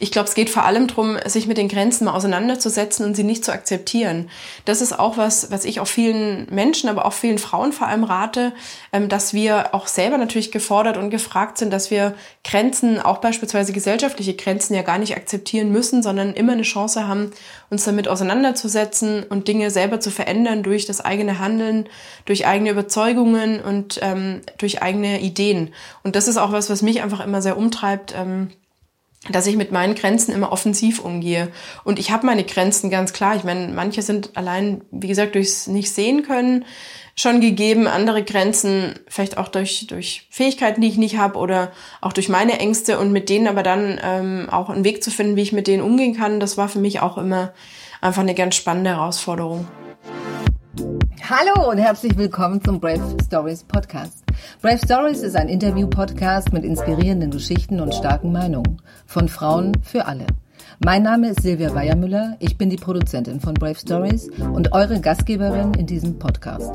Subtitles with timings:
[0.00, 3.22] Ich glaube, es geht vor allem darum, sich mit den Grenzen mal auseinanderzusetzen und sie
[3.22, 4.28] nicht zu akzeptieren.
[4.64, 8.02] Das ist auch was, was ich auch vielen Menschen, aber auch vielen Frauen vor allem
[8.02, 8.52] rate,
[8.92, 13.72] ähm, dass wir auch selber natürlich gefordert und gefragt sind, dass wir Grenzen, auch beispielsweise
[13.72, 17.30] gesellschaftliche Grenzen ja gar nicht akzeptieren müssen, sondern immer eine Chance haben,
[17.70, 21.88] uns damit auseinanderzusetzen und Dinge selber zu verändern durch das eigene Handeln,
[22.24, 25.72] durch eigene Überzeugungen und ähm, durch eigene Ideen.
[26.02, 28.12] Und das ist auch was, was mich einfach immer sehr umtreibt.
[28.16, 28.50] Ähm,
[29.30, 31.48] dass ich mit meinen Grenzen immer offensiv umgehe.
[31.84, 33.36] Und ich habe meine Grenzen ganz klar.
[33.36, 36.64] Ich meine, manche sind allein, wie gesagt, durchs nicht sehen können
[37.16, 42.12] schon gegeben, andere Grenzen vielleicht auch durch, durch Fähigkeiten, die ich nicht habe oder auch
[42.12, 45.42] durch meine Ängste und mit denen aber dann ähm, auch einen Weg zu finden, wie
[45.42, 47.52] ich mit denen umgehen kann, das war für mich auch immer
[48.00, 49.68] einfach eine ganz spannende Herausforderung.
[50.76, 54.24] Hallo und herzlich willkommen zum Brave Stories Podcast.
[54.60, 58.82] Brave Stories ist ein Interview-Podcast mit inspirierenden Geschichten und starken Meinungen.
[59.06, 60.26] Von Frauen für alle.
[60.84, 62.36] Mein Name ist Silvia Weiermüller.
[62.40, 66.72] Ich bin die Produzentin von Brave Stories und eure Gastgeberin in diesem Podcast.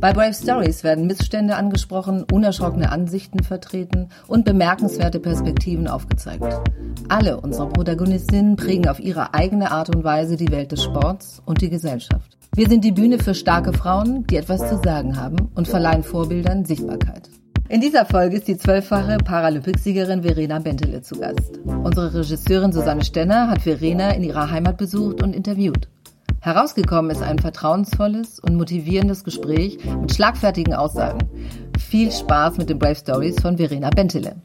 [0.00, 6.44] Bei Brave Stories werden Missstände angesprochen, unerschrockene Ansichten vertreten und bemerkenswerte Perspektiven aufgezeigt.
[7.08, 11.62] Alle unsere Protagonistinnen prägen auf ihre eigene Art und Weise die Welt des Sports und
[11.62, 12.38] die Gesellschaft.
[12.54, 16.64] Wir sind die Bühne für starke Frauen, die etwas zu sagen haben und verleihen Vorbildern
[16.64, 17.28] Sichtbarkeit.
[17.68, 21.58] In dieser Folge ist die zwölffache Paralympicsiegerin Verena Bentele zu Gast.
[21.66, 25.88] Unsere Regisseurin Susanne Stenner hat Verena in ihrer Heimat besucht und interviewt.
[26.40, 31.18] Herausgekommen ist ein vertrauensvolles und motivierendes Gespräch mit schlagfertigen Aussagen.
[31.78, 34.40] Viel Spaß mit den Brave Stories von Verena Bentele.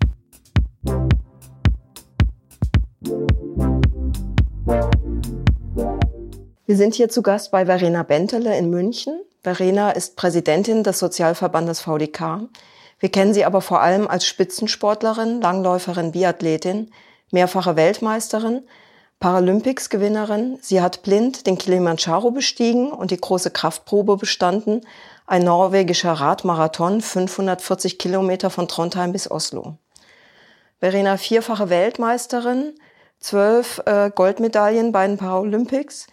[6.65, 9.21] Wir sind hier zu Gast bei Verena Bentele in München.
[9.43, 12.49] Verena ist Präsidentin des Sozialverbandes VDK.
[12.99, 16.89] Wir kennen sie aber vor allem als Spitzensportlerin, Langläuferin, Biathletin,
[17.31, 18.63] mehrfache Weltmeisterin,
[19.23, 20.59] Paralympics-Gewinnerin.
[20.61, 24.81] Sie hat blind den Kilimanjaro bestiegen und die große Kraftprobe bestanden,
[25.25, 29.77] ein norwegischer Radmarathon, 540 Kilometer von Trondheim bis Oslo.
[30.81, 32.73] Verena vierfache Weltmeisterin,
[33.21, 36.07] zwölf äh, Goldmedaillen bei den Paralympics,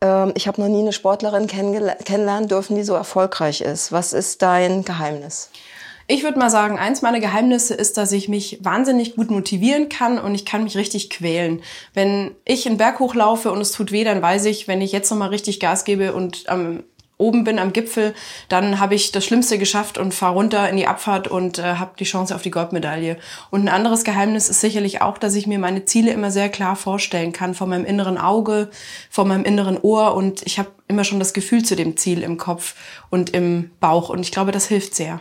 [0.00, 3.90] ähm, ich habe noch nie eine Sportlerin kennenlernen dürfen, die so erfolgreich ist.
[3.90, 5.50] Was ist dein Geheimnis?
[6.06, 10.18] Ich würde mal sagen, eins meiner Geheimnisse ist, dass ich mich wahnsinnig gut motivieren kann
[10.18, 11.62] und ich kann mich richtig quälen.
[11.94, 15.10] Wenn ich einen Berg hochlaufe und es tut weh, dann weiß ich, wenn ich jetzt
[15.10, 16.84] nochmal richtig Gas gebe und am
[17.16, 18.12] oben bin am Gipfel,
[18.48, 21.92] dann habe ich das Schlimmste geschafft und fahre runter in die Abfahrt und äh, habe
[21.98, 23.18] die Chance auf die Goldmedaille.
[23.50, 26.76] Und ein anderes Geheimnis ist sicherlich auch, dass ich mir meine Ziele immer sehr klar
[26.76, 28.68] vorstellen kann, vor meinem inneren Auge,
[29.10, 32.36] vor meinem inneren Ohr und ich habe immer schon das Gefühl zu dem Ziel im
[32.36, 32.74] Kopf
[33.10, 35.20] und im Bauch und ich glaube, das hilft sehr.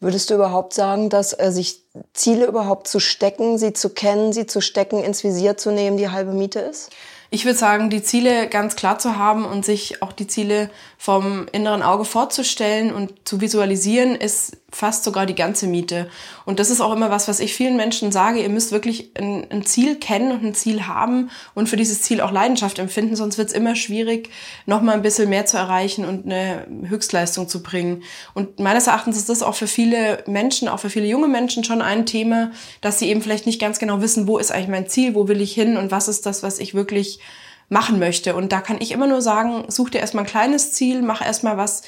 [0.00, 1.82] Würdest du überhaupt sagen, dass äh, sich
[2.12, 6.10] Ziele überhaupt zu stecken, sie zu kennen, sie zu stecken, ins Visier zu nehmen, die
[6.10, 6.90] halbe Miete ist?
[7.30, 11.48] Ich würde sagen, die Ziele ganz klar zu haben und sich auch die Ziele vom
[11.50, 16.08] inneren Auge vorzustellen und zu visualisieren, ist fast sogar die ganze Miete.
[16.44, 18.42] Und das ist auch immer was, was ich vielen Menschen sage.
[18.42, 22.20] Ihr müsst wirklich ein, ein Ziel kennen und ein Ziel haben und für dieses Ziel
[22.20, 24.28] auch Leidenschaft empfinden, sonst wird es immer schwierig,
[24.66, 28.02] noch mal ein bisschen mehr zu erreichen und eine Höchstleistung zu bringen.
[28.34, 31.80] Und meines Erachtens ist das auch für viele Menschen, auch für viele junge Menschen schon
[31.80, 32.50] ein Thema,
[32.80, 35.40] dass sie eben vielleicht nicht ganz genau wissen, wo ist eigentlich mein Ziel, wo will
[35.40, 37.20] ich hin und was ist das, was ich wirklich
[37.68, 38.34] machen möchte.
[38.34, 41.56] Und da kann ich immer nur sagen, such dir erstmal ein kleines Ziel, mach erstmal
[41.56, 41.82] was,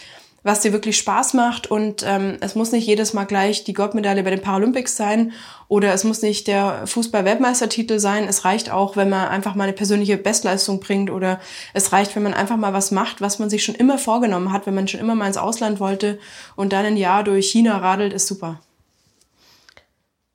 [0.48, 4.22] was dir wirklich Spaß macht und ähm, es muss nicht jedes Mal gleich die Goldmedaille
[4.22, 5.32] bei den Paralympics sein
[5.68, 8.26] oder es muss nicht der Fußball-Weltmeistertitel sein.
[8.26, 11.38] Es reicht auch, wenn man einfach mal eine persönliche Bestleistung bringt oder
[11.74, 14.66] es reicht, wenn man einfach mal was macht, was man sich schon immer vorgenommen hat,
[14.66, 16.18] wenn man schon immer mal ins Ausland wollte
[16.56, 18.58] und dann ein Jahr durch China radelt, ist super.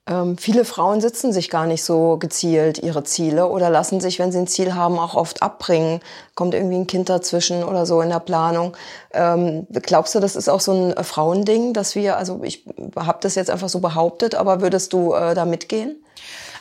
[0.05, 4.33] Ähm, viele Frauen sitzen sich gar nicht so gezielt ihre Ziele oder lassen sich, wenn
[4.33, 6.01] sie ein Ziel haben, auch oft abbringen.
[6.35, 8.75] Kommt irgendwie ein Kind dazwischen oder so in der Planung.
[9.13, 12.65] Ähm, glaubst du, das ist auch so ein äh, Frauending, dass wir, also ich
[12.97, 15.95] habe das jetzt einfach so behauptet, aber würdest du äh, da mitgehen?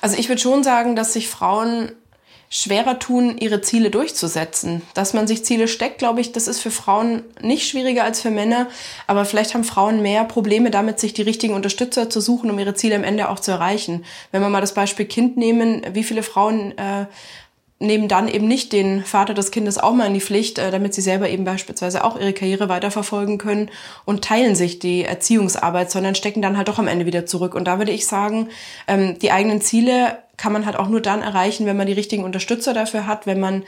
[0.00, 1.92] Also ich würde schon sagen, dass sich Frauen
[2.52, 4.82] schwerer tun, ihre Ziele durchzusetzen.
[4.92, 8.30] Dass man sich Ziele steckt, glaube ich, das ist für Frauen nicht schwieriger als für
[8.30, 8.68] Männer.
[9.06, 12.74] Aber vielleicht haben Frauen mehr Probleme damit, sich die richtigen Unterstützer zu suchen, um ihre
[12.74, 14.04] Ziele am Ende auch zu erreichen.
[14.32, 17.06] Wenn wir mal das Beispiel Kind nehmen, wie viele Frauen äh,
[17.82, 20.94] nehmen dann eben nicht den Vater des Kindes auch mal in die Pflicht, äh, damit
[20.94, 23.70] sie selber eben beispielsweise auch ihre Karriere weiterverfolgen können
[24.04, 27.54] und teilen sich die Erziehungsarbeit, sondern stecken dann halt doch am Ende wieder zurück.
[27.54, 28.48] Und da würde ich sagen,
[28.86, 32.24] ähm, die eigenen Ziele kann man halt auch nur dann erreichen, wenn man die richtigen
[32.24, 33.64] Unterstützer dafür hat, wenn man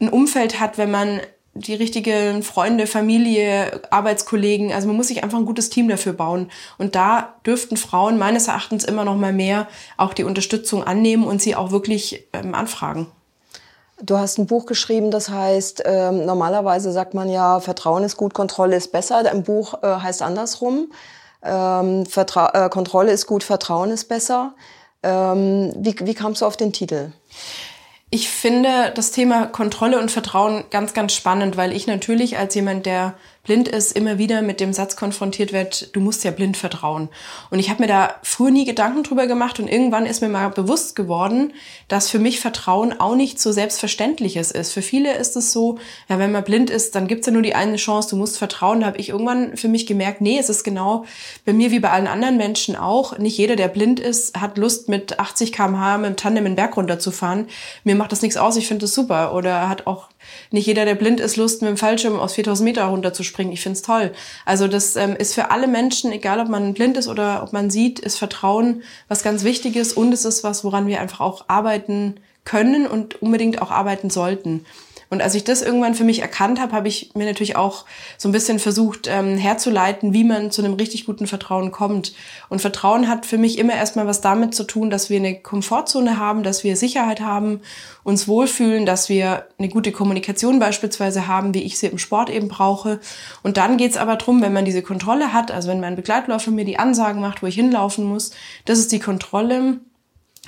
[0.00, 1.20] ein Umfeld hat, wenn man
[1.54, 4.72] die richtigen Freunde, Familie, Arbeitskollegen.
[4.72, 6.50] Also man muss sich einfach ein gutes Team dafür bauen.
[6.78, 11.42] Und da dürften Frauen meines Erachtens immer noch mal mehr auch die Unterstützung annehmen und
[11.42, 13.06] sie auch wirklich ähm, anfragen.
[14.04, 18.34] Du hast ein Buch geschrieben, das heißt, ähm, normalerweise sagt man ja, Vertrauen ist gut,
[18.34, 19.22] Kontrolle ist besser.
[19.22, 20.90] Dein Buch äh, heißt andersrum.
[21.40, 24.54] Ähm, Vertra äh, Kontrolle ist gut, Vertrauen ist besser.
[25.04, 27.12] Ähm, wie, wie kamst du auf den Titel?
[28.10, 32.86] Ich finde das Thema Kontrolle und Vertrauen ganz, ganz spannend, weil ich natürlich als jemand,
[32.86, 33.14] der
[33.44, 37.08] blind ist, immer wieder mit dem Satz konfrontiert wird, du musst ja blind vertrauen.
[37.50, 40.48] Und ich habe mir da früher nie Gedanken drüber gemacht und irgendwann ist mir mal
[40.50, 41.52] bewusst geworden,
[41.88, 44.72] dass für mich Vertrauen auch nicht so selbstverständliches ist.
[44.72, 45.78] Für viele ist es so,
[46.08, 48.80] ja, wenn man blind ist, dann gibt's ja nur die eine Chance, du musst vertrauen.
[48.80, 51.04] Da habe ich irgendwann für mich gemerkt, nee, es ist genau
[51.44, 53.18] bei mir wie bei allen anderen Menschen auch.
[53.18, 56.76] Nicht jeder, der blind ist, hat Lust mit 80 km/h mit dem Tandem den Berg
[56.76, 57.48] runterzufahren.
[57.82, 59.34] Mir macht das nichts aus, ich finde das super.
[59.34, 60.08] Oder hat auch
[60.50, 63.52] nicht jeder, der blind ist, Lust mit dem Fallschirm aus 4000 Meter runterzuspringen.
[63.52, 64.12] Ich finde es toll.
[64.44, 67.70] Also das ähm, ist für alle Menschen, egal ob man blind ist oder ob man
[67.70, 72.16] sieht, ist Vertrauen was ganz Wichtiges und es ist was, woran wir einfach auch arbeiten
[72.44, 74.66] können und unbedingt auch arbeiten sollten.
[75.12, 77.84] Und als ich das irgendwann für mich erkannt habe, habe ich mir natürlich auch
[78.16, 82.14] so ein bisschen versucht ähm, herzuleiten, wie man zu einem richtig guten Vertrauen kommt.
[82.48, 86.18] Und Vertrauen hat für mich immer erstmal was damit zu tun, dass wir eine Komfortzone
[86.18, 87.60] haben, dass wir Sicherheit haben,
[88.04, 92.48] uns wohlfühlen, dass wir eine gute Kommunikation beispielsweise haben, wie ich sie im Sport eben
[92.48, 92.98] brauche.
[93.42, 96.64] Und dann geht's aber drum, wenn man diese Kontrolle hat, also wenn mein Begleitläufer mir
[96.64, 98.30] die Ansagen macht, wo ich hinlaufen muss,
[98.64, 99.78] das ist die Kontrolle.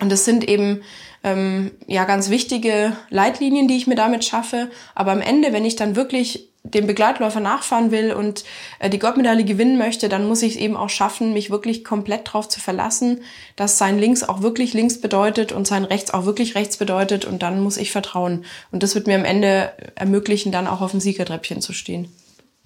[0.01, 0.83] Und das sind eben
[1.23, 4.71] ähm, ja ganz wichtige Leitlinien, die ich mir damit schaffe.
[4.95, 8.45] Aber am Ende, wenn ich dann wirklich dem Begleitläufer nachfahren will und
[8.79, 12.27] äh, die Goldmedaille gewinnen möchte, dann muss ich es eben auch schaffen, mich wirklich komplett
[12.27, 13.21] darauf zu verlassen,
[13.55, 17.43] dass sein Links auch wirklich links bedeutet und sein Rechts auch wirklich rechts bedeutet und
[17.43, 18.47] dann muss ich vertrauen.
[18.73, 22.11] Und das wird mir am Ende ermöglichen, dann auch auf dem Siegertreppchen zu stehen.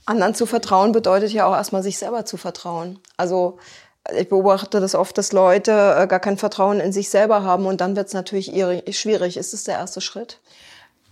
[0.07, 3.01] Anderen zu vertrauen bedeutet ja auch erstmal sich selber zu vertrauen.
[3.17, 3.59] Also
[4.17, 7.81] ich beobachte das oft, dass Leute äh, gar kein Vertrauen in sich selber haben und
[7.81, 8.47] dann wird es natürlich
[8.97, 9.37] schwierig.
[9.37, 10.41] Ist das der erste Schritt?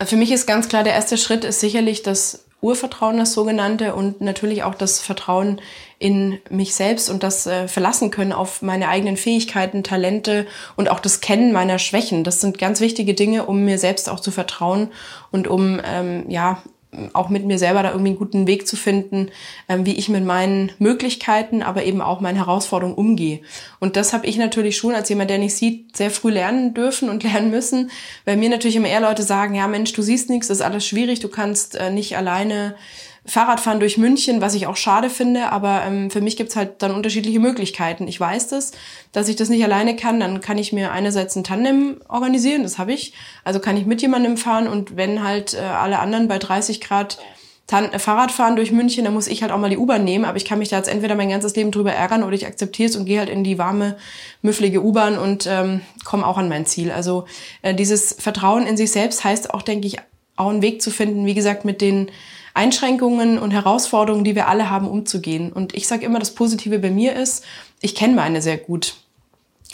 [0.05, 4.21] Für mich ist ganz klar, der erste Schritt ist sicherlich das Urvertrauen, das sogenannte, und
[4.21, 5.61] natürlich auch das Vertrauen
[5.99, 11.01] in mich selbst und das äh, verlassen können auf meine eigenen Fähigkeiten, Talente und auch
[11.01, 12.25] das Kennen meiner Schwächen.
[12.25, 14.91] Das sind ganz wichtige Dinge, um mir selbst auch zu vertrauen
[15.31, 16.63] und um ähm, ja
[17.13, 19.31] auch mit mir selber da irgendwie einen guten Weg zu finden,
[19.69, 23.41] ähm, wie ich mit meinen Möglichkeiten, aber eben auch meinen Herausforderungen umgehe.
[23.81, 27.09] Und das habe ich natürlich schon als jemand, der nicht sieht, sehr früh lernen dürfen
[27.09, 27.91] und lernen müssen,
[28.25, 30.87] weil mir natürlich immer eher Leute sagen, ja Mensch, du siehst nichts, das ist alles
[30.87, 32.77] schwierig, du kannst äh, nicht alleine
[33.27, 36.93] Fahrradfahren durch München, was ich auch schade finde, aber ähm, für mich gibt's halt dann
[36.93, 38.07] unterschiedliche Möglichkeiten.
[38.09, 38.73] Ich weiß das,
[39.13, 42.79] dass ich das nicht alleine kann, dann kann ich mir einerseits ein Tandem organisieren, das
[42.79, 43.13] habe ich.
[43.45, 47.19] Also kann ich mit jemandem fahren und wenn halt äh, alle anderen bei 30 Grad
[47.67, 50.25] Tan äh, Fahrrad fahren durch München, dann muss ich halt auch mal die U-Bahn nehmen,
[50.25, 52.89] aber ich kann mich da jetzt entweder mein ganzes Leben drüber ärgern oder ich akzeptiere
[52.89, 53.97] es und gehe halt in die warme,
[54.43, 56.93] müfflige U-Bahn und ähm, komme auch an mein Ziel.
[56.93, 57.25] Also
[57.63, 59.97] äh, dieses Vertrauen in sich selbst heißt auch, denke ich,
[60.37, 62.11] auch einen Weg zu finden, wie gesagt, mit den
[62.57, 65.53] Einschränkungen und Herausforderungen, die wir alle haben, umzugehen.
[65.53, 67.45] Und ich sage immer, das Positive bei mir ist,
[67.81, 68.95] ich kenne meine sehr gut.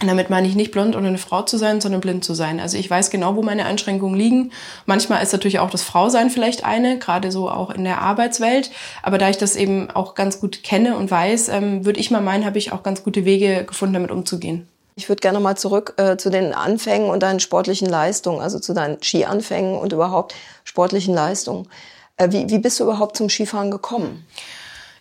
[0.01, 2.59] Und damit meine ich nicht blond oder eine Frau zu sein, sondern blind zu sein.
[2.59, 4.51] Also ich weiß genau, wo meine Einschränkungen liegen.
[4.85, 8.73] Manchmal ist natürlich auch das Frausein vielleicht eine, gerade so auch in der Arbeitswelt.
[9.03, 12.21] Aber da ich das eben auch ganz gut kenne und weiß, ähm, würde ich mal
[12.21, 14.67] meinen, habe ich auch ganz gute Wege gefunden, damit umzugehen.
[14.97, 18.75] Ich würde gerne mal zurück äh, zu den Anfängen und deinen sportlichen Leistungen, also zu
[18.75, 21.69] deinen Skianfängen und überhaupt sportlichen Leistungen.
[22.17, 24.27] Äh, wie, wie bist du überhaupt zum Skifahren gekommen?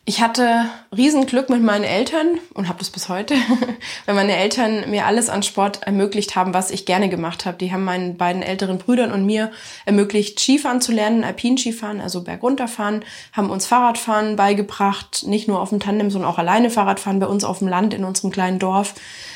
[0.04, 0.66] Ich hatte
[0.96, 3.36] Riesenglück mit meinen Eltern und habe das bis heute,
[4.08, 7.58] weil meine Eltern mir alles an Sport ermöglicht haben, was ich gerne gemacht habe.
[7.58, 9.52] Die haben meinen beiden älteren Brüdern und mir
[9.86, 15.80] ermöglicht, Skifahren zu lernen, Alpinskifahren, also bergunterfahren, haben uns Fahrradfahren beigebracht, nicht nur auf dem
[15.80, 18.96] Tandem, sondern auch alleine Fahrradfahren bei uns auf dem Land in unserem kleinen Dorf.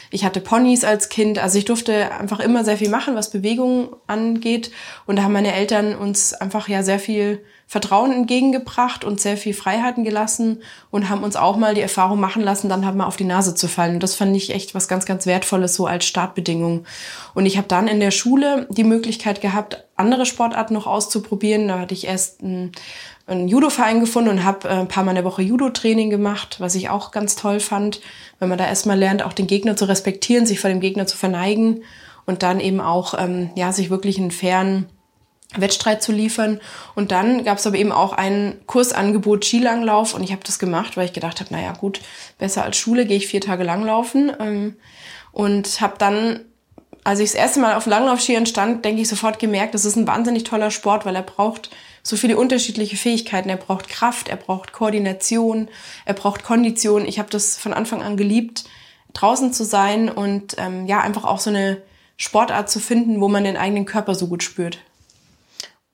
[0.10, 3.96] Ich hatte Ponys als Kind, also ich durfte einfach immer sehr viel machen, was Bewegung
[4.08, 4.72] angeht.
[5.06, 9.54] Und da haben meine Eltern uns einfach ja sehr viel Vertrauen entgegengebracht und sehr viel
[9.54, 13.18] Freiheiten gelassen und haben uns auch mal die Erfahrung machen lassen, dann halt mal auf
[13.18, 13.96] die Nase zu fallen.
[13.96, 16.86] Und das fand ich echt was ganz, ganz Wertvolles so als Startbedingung.
[17.34, 21.68] Und ich habe dann in der Schule die Möglichkeit gehabt, andere Sportarten noch auszuprobieren.
[21.68, 22.72] Da hatte ich erst einen,
[23.26, 26.76] einen Judo-Verein gefunden und habe äh, ein paar Mal in der Woche Judo-Training gemacht, was
[26.76, 28.00] ich auch ganz toll fand,
[28.38, 31.18] wenn man da erstmal lernt, auch den Gegner zu respektieren, sich vor dem Gegner zu
[31.18, 31.82] verneigen
[32.28, 34.86] und dann eben auch ähm, ja sich wirklich einen fairen
[35.56, 36.60] Wettstreit zu liefern.
[36.96, 40.98] Und dann gab es aber eben auch ein Kursangebot Skilanglauf und ich habe das gemacht,
[40.98, 42.02] weil ich gedacht habe, naja gut,
[42.38, 44.76] besser als Schule gehe ich vier Tage langlaufen ähm,
[45.32, 46.42] und habe dann
[47.06, 50.08] als ich das erste Mal auf Langlaufskiern stand, denke ich sofort gemerkt, das ist ein
[50.08, 51.70] wahnsinnig toller Sport, weil er braucht
[52.02, 53.48] so viele unterschiedliche Fähigkeiten.
[53.48, 55.68] Er braucht Kraft, er braucht Koordination,
[56.06, 57.06] er braucht Kondition.
[57.06, 58.64] Ich habe das von Anfang an geliebt,
[59.14, 61.82] draußen zu sein und ähm, ja, einfach auch so eine
[62.18, 64.80] Sportart zu finden, wo man den eigenen Körper so gut spürt.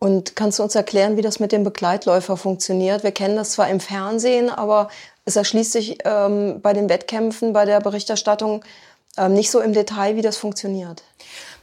[0.03, 3.03] Und kannst du uns erklären, wie das mit dem Begleitläufer funktioniert?
[3.03, 4.89] Wir kennen das zwar im Fernsehen, aber
[5.25, 8.65] es erschließt sich ähm, bei den Wettkämpfen, bei der Berichterstattung
[9.15, 11.03] ähm, nicht so im Detail, wie das funktioniert.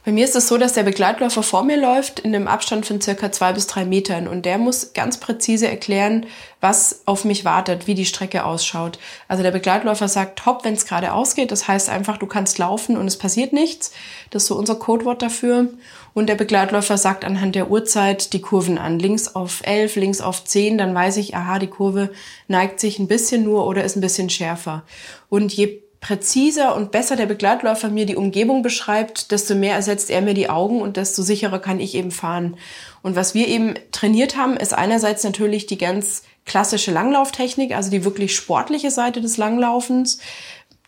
[0.09, 2.99] Bei mir ist es so, dass der Begleitläufer vor mir läuft in einem Abstand von
[2.99, 6.25] circa zwei bis drei Metern und der muss ganz präzise erklären,
[6.61, 8.97] was auf mich wartet, wie die Strecke ausschaut.
[9.27, 11.51] Also der Begleitläufer sagt hopp, wenn es gerade ausgeht.
[11.51, 13.91] Das heißt einfach, du kannst laufen und es passiert nichts.
[14.31, 15.67] Das ist so unser Codewort dafür.
[16.15, 18.97] Und der Begleitläufer sagt anhand der Uhrzeit die Kurven an.
[18.97, 22.09] Links auf 11, links auf 10, dann weiß ich, aha, die Kurve
[22.47, 24.81] neigt sich ein bisschen nur oder ist ein bisschen schärfer.
[25.29, 30.21] Und je präziser und besser der Begleitläufer mir die Umgebung beschreibt, desto mehr ersetzt er
[30.21, 32.55] mir die Augen und desto sicherer kann ich eben fahren.
[33.01, 38.05] Und was wir eben trainiert haben, ist einerseits natürlich die ganz klassische Langlauftechnik, also die
[38.05, 40.19] wirklich sportliche Seite des Langlaufens,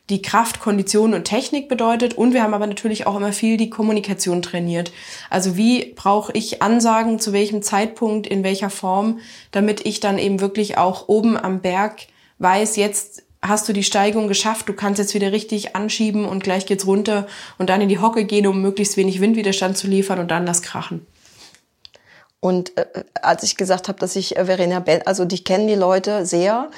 [0.09, 2.13] die Kraft, Kondition und Technik bedeutet.
[2.13, 4.91] Und wir haben aber natürlich auch immer viel die Kommunikation trainiert.
[5.29, 9.19] Also wie brauche ich Ansagen, zu welchem Zeitpunkt, in welcher Form,
[9.51, 12.07] damit ich dann eben wirklich auch oben am Berg
[12.39, 16.65] weiß, jetzt hast du die Steigung geschafft, du kannst jetzt wieder richtig anschieben und gleich
[16.65, 20.29] geht's runter und dann in die Hocke gehen, um möglichst wenig Windwiderstand zu liefern und
[20.29, 21.05] dann das Krachen.
[22.39, 22.85] Und äh,
[23.21, 26.69] als ich gesagt habe, dass ich äh, Verena Bell, also dich kennen die Leute sehr,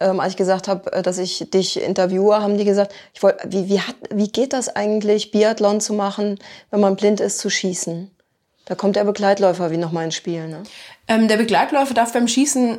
[0.00, 3.36] ähm, als ich gesagt habe, äh, dass ich dich interviewe, haben die gesagt, ich wollt,
[3.46, 6.38] wie, wie, hat, wie geht das eigentlich, Biathlon zu machen,
[6.70, 8.10] wenn man blind ist, zu schießen?
[8.64, 10.46] Da kommt der Begleitläufer wie nochmal ins Spiel.
[10.46, 10.62] Ne?
[11.08, 12.78] Ähm, der Begleitläufer darf beim Schießen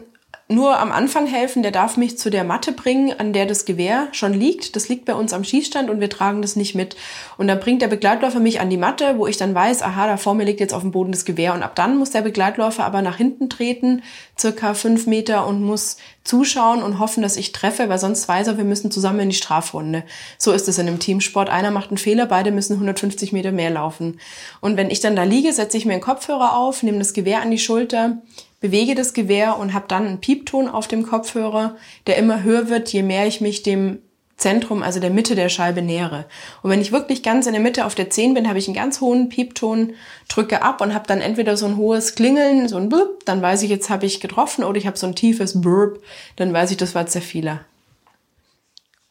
[0.52, 4.10] nur am Anfang helfen, der darf mich zu der Matte bringen, an der das Gewehr
[4.12, 4.76] schon liegt.
[4.76, 6.96] Das liegt bei uns am Schießstand und wir tragen das nicht mit.
[7.38, 10.18] Und dann bringt der Begleitläufer mich an die Matte, wo ich dann weiß, aha, da
[10.18, 11.54] vor mir liegt jetzt auf dem Boden das Gewehr.
[11.54, 14.04] Und ab dann muss der Begleitläufer aber nach hinten treten,
[14.38, 18.58] circa fünf Meter und muss zuschauen und hoffen, dass ich treffe, weil sonst weiß er,
[18.58, 20.04] wir müssen zusammen in die Strafrunde.
[20.38, 21.50] So ist es in einem Teamsport.
[21.50, 24.20] Einer macht einen Fehler, beide müssen 150 Meter mehr laufen.
[24.60, 27.42] Und wenn ich dann da liege, setze ich mir einen Kopfhörer auf, nehme das Gewehr
[27.42, 28.18] an die Schulter,
[28.62, 31.76] bewege das Gewehr und habe dann einen Piepton auf dem Kopfhörer,
[32.08, 34.00] der immer höher wird, je mehr ich mich dem
[34.38, 36.26] Zentrum, also der Mitte der Scheibe nähere.
[36.62, 38.76] Und wenn ich wirklich ganz in der Mitte auf der 10 bin, habe ich einen
[38.76, 39.94] ganz hohen Piepton,
[40.30, 43.62] drücke ab und habe dann entweder so ein hohes Klingeln, so ein Blub, dann weiß
[43.64, 46.02] ich, jetzt habe ich getroffen, oder ich habe so ein tiefes Burp,
[46.38, 47.62] dann weiß ich, das war der Fehler.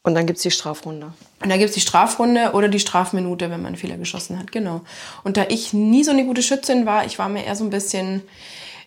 [0.03, 1.13] Und dann gibt's die Strafrunde.
[1.43, 4.81] Und da gibt's die Strafrunde oder die Strafminute, wenn man einen Fehler geschossen hat, genau.
[5.25, 7.71] Und da ich nie so eine gute Schützin war, ich war mir eher so ein
[7.71, 8.23] bisschen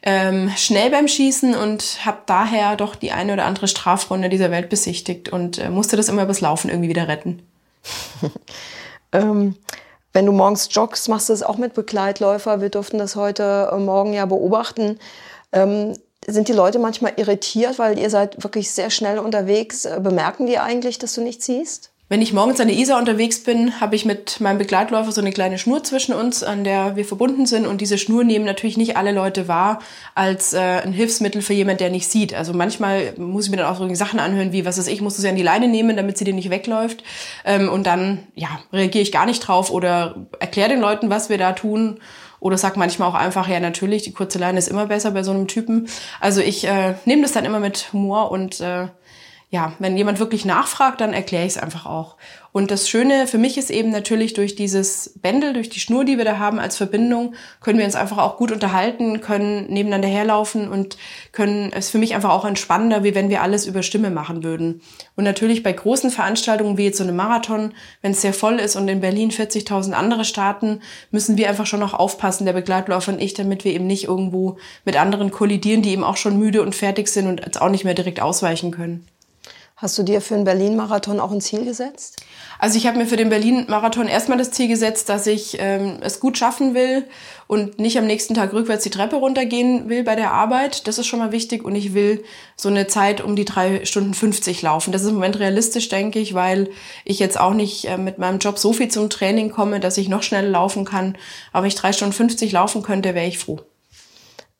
[0.05, 4.69] ähm, schnell beim Schießen und habe daher doch die eine oder andere Strafrunde dieser Welt
[4.69, 7.41] besichtigt und äh, musste das immer übers Laufen irgendwie wieder retten.
[9.13, 9.55] ähm,
[10.11, 12.59] wenn du morgens joggst, machst du es auch mit Begleitläufer.
[12.59, 14.99] Wir durften das heute äh, Morgen ja beobachten.
[15.53, 15.93] Ähm,
[16.27, 19.85] sind die Leute manchmal irritiert, weil ihr seid wirklich sehr schnell unterwegs?
[19.85, 21.92] Äh, bemerken die eigentlich, dass du nicht siehst?
[22.13, 25.31] Wenn ich morgens an der Isar unterwegs bin, habe ich mit meinem Begleitläufer so eine
[25.31, 27.65] kleine Schnur zwischen uns, an der wir verbunden sind.
[27.65, 29.79] Und diese Schnur nehmen natürlich nicht alle Leute wahr
[30.13, 32.35] als äh, ein Hilfsmittel für jemand, der nicht sieht.
[32.35, 35.17] Also manchmal muss ich mir dann auch so Sachen anhören wie, was ist ich, muss
[35.17, 37.03] sie an die Leine nehmen, damit sie dir nicht wegläuft.
[37.45, 41.39] Ähm, und dann, ja, reagiere ich gar nicht drauf oder erkläre den Leuten, was wir
[41.39, 41.99] da tun.
[42.39, 45.31] Oder sag manchmal auch einfach, ja, natürlich, die kurze Leine ist immer besser bei so
[45.31, 45.87] einem Typen.
[46.19, 48.89] Also ich äh, nehme das dann immer mit Humor und äh,
[49.53, 52.17] ja, wenn jemand wirklich nachfragt, dann erkläre ich es einfach auch.
[52.53, 56.17] Und das Schöne für mich ist eben natürlich durch dieses Bändel, durch die Schnur, die
[56.17, 60.69] wir da haben als Verbindung, können wir uns einfach auch gut unterhalten, können nebeneinander herlaufen
[60.69, 60.97] und
[61.33, 64.81] können es für mich einfach auch entspannender, wie wenn wir alles über Stimme machen würden.
[65.15, 68.75] Und natürlich bei großen Veranstaltungen wie jetzt so einem Marathon, wenn es sehr voll ist
[68.75, 70.79] und in Berlin 40.000 andere starten,
[71.11, 74.57] müssen wir einfach schon noch aufpassen, der Begleitläufer und ich, damit wir eben nicht irgendwo
[74.83, 77.83] mit anderen kollidieren, die eben auch schon müde und fertig sind und jetzt auch nicht
[77.83, 79.05] mehr direkt ausweichen können.
[79.75, 82.21] Hast du dir für den Berlin-Marathon auch ein Ziel gesetzt?
[82.59, 86.19] Also ich habe mir für den Berlin-Marathon erstmal das Ziel gesetzt, dass ich ähm, es
[86.19, 87.05] gut schaffen will
[87.47, 90.87] und nicht am nächsten Tag rückwärts die Treppe runtergehen will bei der Arbeit.
[90.87, 91.65] Das ist schon mal wichtig.
[91.65, 92.23] Und ich will
[92.55, 94.91] so eine Zeit um die drei Stunden 50 laufen.
[94.91, 96.69] Das ist im Moment realistisch, denke ich, weil
[97.03, 100.07] ich jetzt auch nicht äh, mit meinem Job so viel zum Training komme, dass ich
[100.07, 101.17] noch schneller laufen kann.
[101.51, 103.61] Aber wenn ich drei Stunden 50 laufen könnte, wäre ich froh.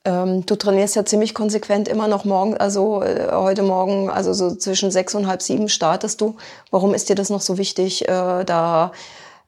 [0.06, 4.54] Ähm, du trainierst ja ziemlich konsequent immer noch morgen, also äh, heute Morgen, also so
[4.54, 6.36] zwischen sechs und halb sieben startest du.
[6.72, 8.08] Warum ist dir das noch so wichtig?
[8.08, 8.92] Äh, da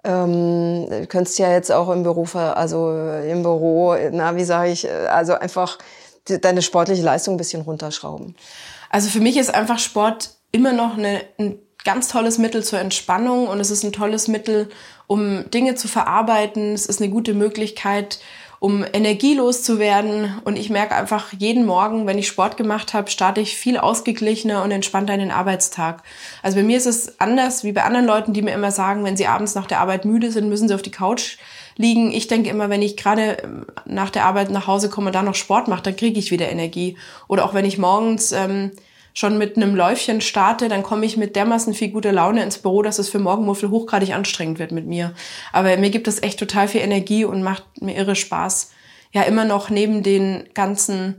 [0.05, 4.85] ähm, du könntest ja jetzt auch im Beruf, also im Büro, na, wie sage ich,
[4.85, 5.77] äh, also einfach
[6.25, 8.35] deine sportliche Leistung ein bisschen runterschrauben.
[8.89, 13.47] Also für mich ist einfach Sport immer noch eine, ein ganz tolles Mittel zur Entspannung
[13.47, 14.69] und es ist ein tolles Mittel,
[15.07, 16.73] um Dinge zu verarbeiten.
[16.73, 18.19] Es ist eine gute Möglichkeit,
[18.59, 20.39] um energielos zu werden.
[20.43, 24.63] Und ich merke einfach jeden Morgen, wenn ich Sport gemacht habe, starte ich viel ausgeglichener
[24.63, 26.03] und entspannter in den Arbeitstag.
[26.41, 29.17] Also bei mir ist es anders wie bei anderen Leuten, die mir immer sagen, wenn
[29.17, 31.37] sie abends nach der Arbeit müde sind, müssen sie auf die Couch
[31.77, 32.11] liegen.
[32.11, 35.25] Ich denke immer, wenn ich gerade ähm, nach der Arbeit nach Hause komme und dann
[35.25, 36.97] noch Sport mache, dann kriege ich wieder Energie.
[37.27, 38.71] Oder auch wenn ich morgens ähm,
[39.15, 42.83] schon mit einem Läufchen starte, dann komme ich mit dermaßen viel guter Laune ins Büro,
[42.83, 45.13] dass es für Morgenmuffel hochgradig anstrengend wird mit mir.
[45.53, 48.71] Aber mir gibt es echt total viel Energie und macht mir irre Spaß.
[49.13, 51.15] Ja, immer noch neben den ganzen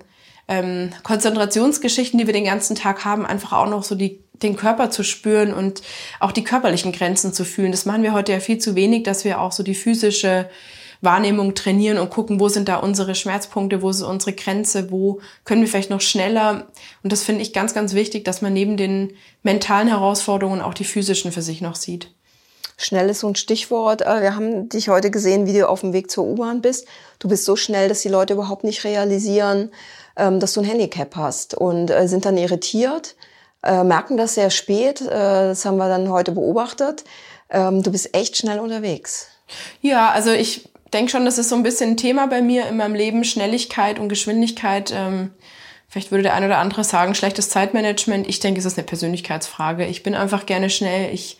[0.47, 4.91] ähm, Konzentrationsgeschichten, die wir den ganzen Tag haben, einfach auch noch so die den Körper
[4.91, 5.81] zu spüren und
[6.21, 7.73] auch die körperlichen Grenzen zu fühlen.
[7.73, 10.51] Das machen wir heute ja viel zu wenig, dass wir auch so die physische
[11.07, 15.63] Wahrnehmung trainieren und gucken, wo sind da unsere Schmerzpunkte, wo ist unsere Grenze, wo können
[15.63, 16.67] wir vielleicht noch schneller.
[17.03, 20.85] Und das finde ich ganz, ganz wichtig, dass man neben den mentalen Herausforderungen auch die
[20.85, 22.11] physischen für sich noch sieht.
[22.77, 24.03] Schnell ist so ein Stichwort.
[24.03, 26.87] Äh, wir haben dich heute gesehen, wie du auf dem Weg zur U-Bahn bist.
[27.19, 29.71] Du bist so schnell, dass die Leute überhaupt nicht realisieren,
[30.17, 33.17] ähm, dass du ein Handicap hast und äh, sind dann irritiert,
[33.63, 35.01] äh, merken das sehr spät.
[35.09, 37.05] Das haben wir dann heute beobachtet.
[37.49, 39.29] Ähm, du bist echt schnell unterwegs.
[39.81, 42.77] Ja, also ich denke schon, das ist so ein bisschen ein Thema bei mir in
[42.77, 44.93] meinem Leben, Schnelligkeit und Geschwindigkeit.
[44.95, 45.33] Ähm,
[45.89, 48.29] vielleicht würde der eine oder andere sagen, schlechtes Zeitmanagement.
[48.29, 49.87] Ich denke, es ist eine Persönlichkeitsfrage.
[49.87, 51.13] Ich bin einfach gerne schnell.
[51.13, 51.39] Ich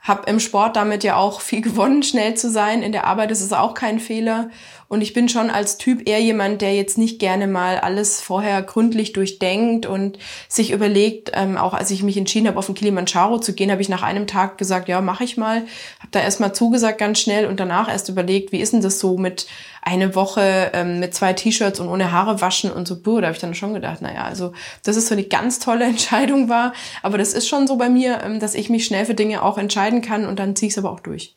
[0.00, 2.82] habe im Sport damit ja auch viel gewonnen, schnell zu sein.
[2.82, 4.50] In der Arbeit ist es auch kein Fehler.
[4.90, 8.60] Und ich bin schon als Typ eher jemand, der jetzt nicht gerne mal alles vorher
[8.60, 10.18] gründlich durchdenkt und
[10.48, 13.82] sich überlegt, ähm, auch als ich mich entschieden habe, auf den Kilimanjaro zu gehen, habe
[13.82, 15.58] ich nach einem Tag gesagt, ja, mache ich mal.
[16.00, 19.16] Habe da erstmal zugesagt ganz schnell und danach erst überlegt, wie ist denn das so
[19.16, 19.46] mit
[19.80, 23.00] eine Woche ähm, mit zwei T-Shirts und ohne Haare waschen und so.
[23.00, 25.84] Buh, da habe ich dann schon gedacht, naja, also das ist so eine ganz tolle
[25.84, 26.72] Entscheidung war.
[27.04, 29.56] Aber das ist schon so bei mir, ähm, dass ich mich schnell für Dinge auch
[29.56, 31.36] entscheiden kann und dann ziehe ich es aber auch durch.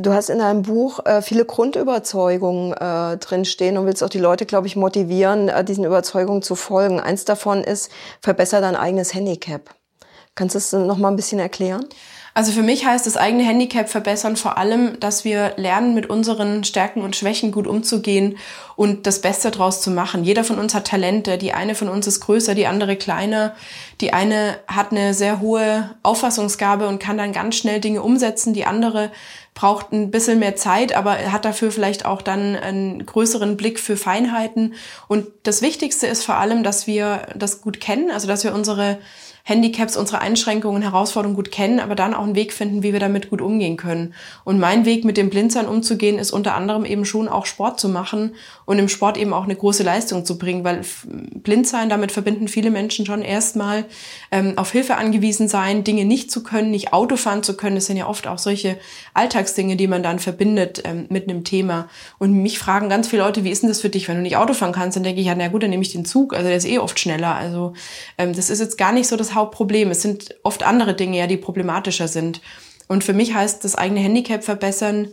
[0.00, 4.46] Du hast in deinem Buch äh, viele Grundüberzeugungen äh, drinstehen und willst auch die Leute,
[4.46, 7.00] glaube ich, motivieren, äh, diesen Überzeugungen zu folgen.
[7.00, 7.90] Eins davon ist,
[8.20, 9.74] verbessere dein eigenes Handicap.
[10.36, 11.84] Kannst du es noch mal ein bisschen erklären?
[12.38, 16.62] Also für mich heißt das eigene Handicap verbessern vor allem, dass wir lernen, mit unseren
[16.62, 18.38] Stärken und Schwächen gut umzugehen
[18.76, 20.22] und das Beste draus zu machen.
[20.22, 21.36] Jeder von uns hat Talente.
[21.36, 23.56] Die eine von uns ist größer, die andere kleiner.
[24.00, 28.54] Die eine hat eine sehr hohe Auffassungsgabe und kann dann ganz schnell Dinge umsetzen.
[28.54, 29.10] Die andere
[29.54, 33.96] braucht ein bisschen mehr Zeit, aber hat dafür vielleicht auch dann einen größeren Blick für
[33.96, 34.74] Feinheiten.
[35.08, 38.98] Und das Wichtigste ist vor allem, dass wir das gut kennen, also dass wir unsere
[39.48, 43.30] Handicaps, unsere Einschränkungen, Herausforderungen gut kennen, aber dann auch einen Weg finden, wie wir damit
[43.30, 44.12] gut umgehen können.
[44.44, 47.88] Und mein Weg mit dem Blindsein umzugehen, ist unter anderem eben schon auch Sport zu
[47.88, 48.34] machen
[48.66, 52.70] und im Sport eben auch eine große Leistung zu bringen, weil Blindsein, damit verbinden viele
[52.70, 53.86] Menschen schon erstmal
[54.30, 57.76] ähm, auf Hilfe angewiesen sein, Dinge nicht zu können, nicht Auto fahren zu können.
[57.76, 58.76] Das sind ja oft auch solche
[59.14, 61.88] Alltagsdinge, die man dann verbindet ähm, mit einem Thema.
[62.18, 64.36] Und mich fragen ganz viele Leute, wie ist denn das für dich, wenn du nicht
[64.36, 64.96] Auto fahren kannst?
[64.96, 66.34] Dann denke ich, ja, na gut, dann nehme ich den Zug.
[66.34, 67.34] Also der ist eh oft schneller.
[67.34, 67.72] Also
[68.18, 69.90] ähm, das ist jetzt gar nicht so das Hauptproblem.
[69.90, 72.40] Es sind oft andere Dinge ja, die problematischer sind.
[72.88, 75.08] Und für mich heißt das eigene Handicap verbessern,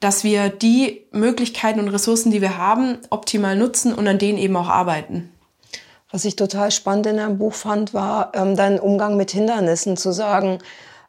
[0.00, 4.56] dass wir die Möglichkeiten und Ressourcen, die wir haben, optimal nutzen und an denen eben
[4.56, 5.30] auch arbeiten.
[6.10, 10.12] Was ich total spannend in deinem Buch fand, war ähm, dein Umgang mit Hindernissen, zu
[10.12, 10.58] sagen,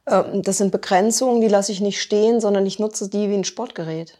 [0.07, 3.43] ähm, das sind Begrenzungen, die lasse ich nicht stehen, sondern ich nutze die wie ein
[3.43, 4.19] Sportgerät.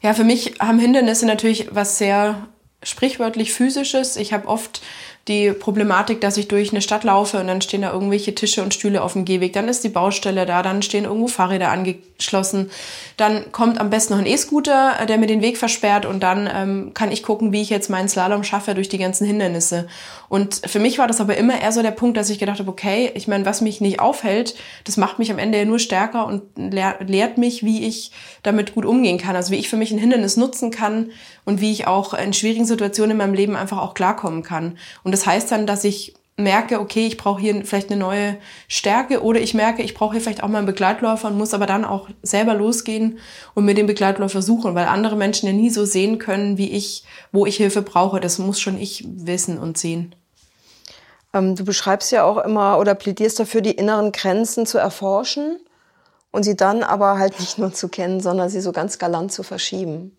[0.00, 2.48] Ja, für mich haben Hindernisse natürlich was sehr
[2.82, 4.16] sprichwörtlich physisches.
[4.16, 4.82] Ich habe oft
[5.28, 8.74] die Problematik, dass ich durch eine Stadt laufe und dann stehen da irgendwelche Tische und
[8.74, 12.70] Stühle auf dem Gehweg, dann ist die Baustelle da, dann stehen irgendwo Fahrräder angeschlossen,
[13.16, 16.50] dann kommt am besten noch ein E-Scooter, äh, der mir den Weg versperrt und dann
[16.52, 19.86] ähm, kann ich gucken, wie ich jetzt meinen Slalom schaffe durch die ganzen Hindernisse.
[20.28, 22.70] Und für mich war das aber immer eher so der Punkt, dass ich gedacht habe,
[22.70, 24.54] okay, ich meine, was mich nicht aufhält,
[24.84, 28.10] das macht mich am Ende ja nur stärker und lehrt mich, wie ich
[28.42, 31.10] damit gut umgehen kann, also wie ich für mich ein Hindernis nutzen kann
[31.44, 34.78] und wie ich auch in schwierigen Situationen in meinem Leben einfach auch klarkommen kann.
[35.02, 38.36] Und das heißt dann, dass ich merke, okay, ich brauche hier vielleicht eine neue
[38.68, 41.66] Stärke oder ich merke, ich brauche hier vielleicht auch mal einen Begleitläufer und muss aber
[41.66, 43.18] dann auch selber losgehen
[43.54, 47.04] und mir den Begleitläufer suchen, weil andere Menschen ja nie so sehen können, wie ich,
[47.32, 48.20] wo ich Hilfe brauche.
[48.20, 50.14] Das muss schon ich wissen und sehen.
[51.34, 55.58] Ähm, du beschreibst ja auch immer oder plädierst dafür, die inneren Grenzen zu erforschen
[56.30, 59.42] und sie dann aber halt nicht nur zu kennen, sondern sie so ganz galant zu
[59.42, 60.16] verschieben.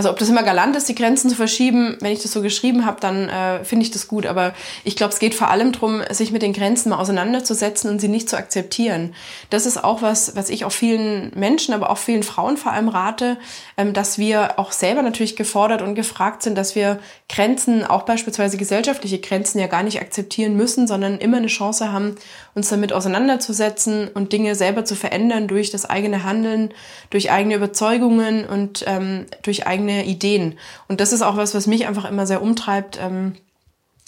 [0.00, 2.86] Also ob das immer galant ist, die Grenzen zu verschieben, wenn ich das so geschrieben
[2.86, 4.24] habe, dann äh, finde ich das gut.
[4.24, 8.00] Aber ich glaube, es geht vor allem darum, sich mit den Grenzen mal auseinanderzusetzen und
[8.00, 9.14] sie nicht zu akzeptieren.
[9.50, 12.88] Das ist auch was, was ich auch vielen Menschen, aber auch vielen Frauen vor allem
[12.88, 13.36] rate,
[13.76, 18.56] ähm, dass wir auch selber natürlich gefordert und gefragt sind, dass wir Grenzen, auch beispielsweise
[18.56, 22.16] gesellschaftliche Grenzen ja gar nicht akzeptieren müssen, sondern immer eine Chance haben,
[22.54, 26.70] uns damit auseinanderzusetzen und Dinge selber zu verändern durch das eigene Handeln,
[27.10, 30.58] durch eigene Überzeugungen und ähm, durch eigene Ideen.
[30.88, 32.98] Und das ist auch was, was mich einfach immer sehr umtreibt.
[33.00, 33.34] Ähm,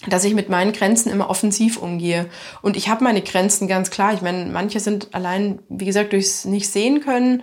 [0.07, 2.25] dass ich mit meinen Grenzen immer offensiv umgehe.
[2.61, 4.13] Und ich habe meine Grenzen ganz klar.
[4.13, 7.41] Ich meine, manche sind allein, wie gesagt, durchs nicht sehen können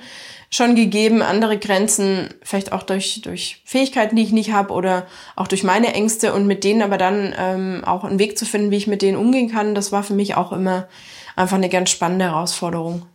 [0.52, 5.46] schon gegeben, andere Grenzen vielleicht auch durch, durch Fähigkeiten, die ich nicht habe oder auch
[5.46, 8.76] durch meine Ängste und mit denen aber dann ähm, auch einen Weg zu finden, wie
[8.76, 10.88] ich mit denen umgehen kann, das war für mich auch immer
[11.36, 13.06] einfach eine ganz spannende Herausforderung.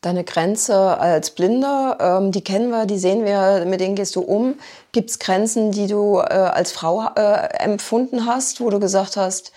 [0.00, 4.22] Deine Grenze als Blinder, ähm, die kennen wir, die sehen wir, mit denen gehst du
[4.22, 4.54] um.
[4.92, 9.52] Gibt es Grenzen, die du äh, als Frau äh, empfunden hast, wo du gesagt hast,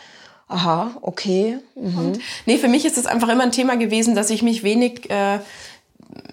[0.49, 1.59] aha, okay.
[1.75, 2.19] Mhm.
[2.45, 5.39] Nee, für mich ist es einfach immer ein Thema gewesen, dass ich mich wenig äh,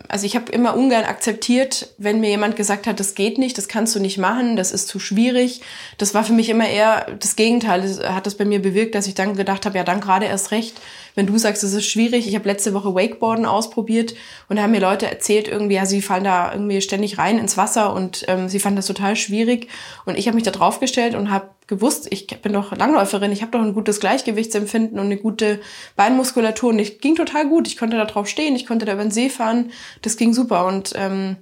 [0.09, 3.69] also ich habe immer ungern akzeptiert, wenn mir jemand gesagt hat, das geht nicht, das
[3.69, 5.61] kannst du nicht machen, das ist zu schwierig.
[5.99, 7.83] Das war für mich immer eher das Gegenteil.
[7.83, 10.51] Das hat das bei mir bewirkt, dass ich dann gedacht habe, ja, dann gerade erst
[10.51, 10.81] recht,
[11.15, 12.27] wenn du sagst, es ist schwierig.
[12.27, 14.15] Ich habe letzte Woche Wakeboarden ausprobiert
[14.49, 17.57] und da haben mir Leute erzählt, irgendwie, ja, sie fallen da irgendwie ständig rein ins
[17.57, 19.69] Wasser und ähm, sie fanden das total schwierig.
[20.07, 23.53] Und ich habe mich da draufgestellt und habe gewusst, ich bin doch Langläuferin, ich habe
[23.53, 25.61] doch ein gutes Gleichgewichtsempfinden und eine gute
[25.97, 27.67] Beinmuskulatur und ich ging total gut.
[27.67, 29.71] Ich konnte da drauf stehen, ich konnte da über den See fahren,
[30.03, 31.37] das ging super und ähm,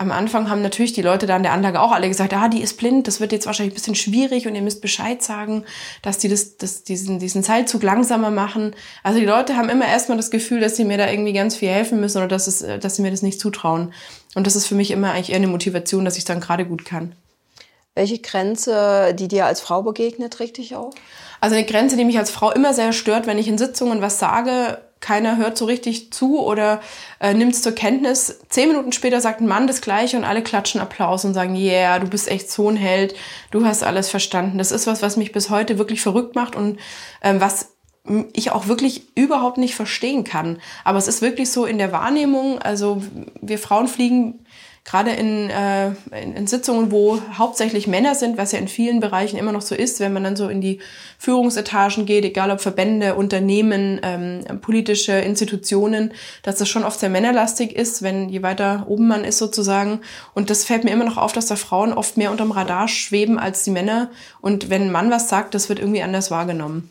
[0.00, 2.60] am Anfang haben natürlich die Leute da in der Anlage auch alle gesagt, ah, die
[2.60, 5.64] ist blind, das wird jetzt wahrscheinlich ein bisschen schwierig und ihr müsst Bescheid sagen,
[6.02, 8.76] dass die das, das, diesen, diesen Seilzug langsamer machen.
[9.02, 11.68] Also die Leute haben immer erstmal das Gefühl, dass sie mir da irgendwie ganz viel
[11.68, 13.92] helfen müssen oder dass, es, dass sie mir das nicht zutrauen.
[14.36, 16.84] Und das ist für mich immer eigentlich eher eine Motivation, dass ich dann gerade gut
[16.84, 17.16] kann.
[17.98, 20.94] Welche Grenze, die dir als Frau begegnet, trägt dich auf?
[21.40, 24.20] Also eine Grenze, die mich als Frau immer sehr stört, wenn ich in Sitzungen was
[24.20, 26.80] sage, keiner hört so richtig zu oder
[27.18, 28.38] äh, nimmt es zur Kenntnis.
[28.50, 31.98] Zehn Minuten später sagt ein Mann das Gleiche und alle klatschen Applaus und sagen, yeah,
[31.98, 33.16] du bist echt so ein Held,
[33.50, 34.58] du hast alles verstanden.
[34.58, 36.78] Das ist was, was mich bis heute wirklich verrückt macht und
[37.20, 37.70] ähm, was
[38.32, 40.60] ich auch wirklich überhaupt nicht verstehen kann.
[40.84, 43.02] Aber es ist wirklich so in der Wahrnehmung, also
[43.40, 44.44] wir Frauen fliegen
[44.88, 49.36] gerade in, äh, in, in Sitzungen, wo hauptsächlich Männer sind, was ja in vielen Bereichen
[49.36, 50.80] immer noch so ist, wenn man dann so in die
[51.18, 57.76] Führungsetagen geht, egal ob Verbände, Unternehmen, ähm, politische Institutionen, dass das schon oft sehr männerlastig
[57.76, 60.00] ist, wenn je weiter oben man ist sozusagen.
[60.32, 63.38] Und das fällt mir immer noch auf, dass da Frauen oft mehr unterm Radar schweben
[63.38, 64.10] als die Männer.
[64.40, 66.90] Und wenn ein Mann was sagt, das wird irgendwie anders wahrgenommen.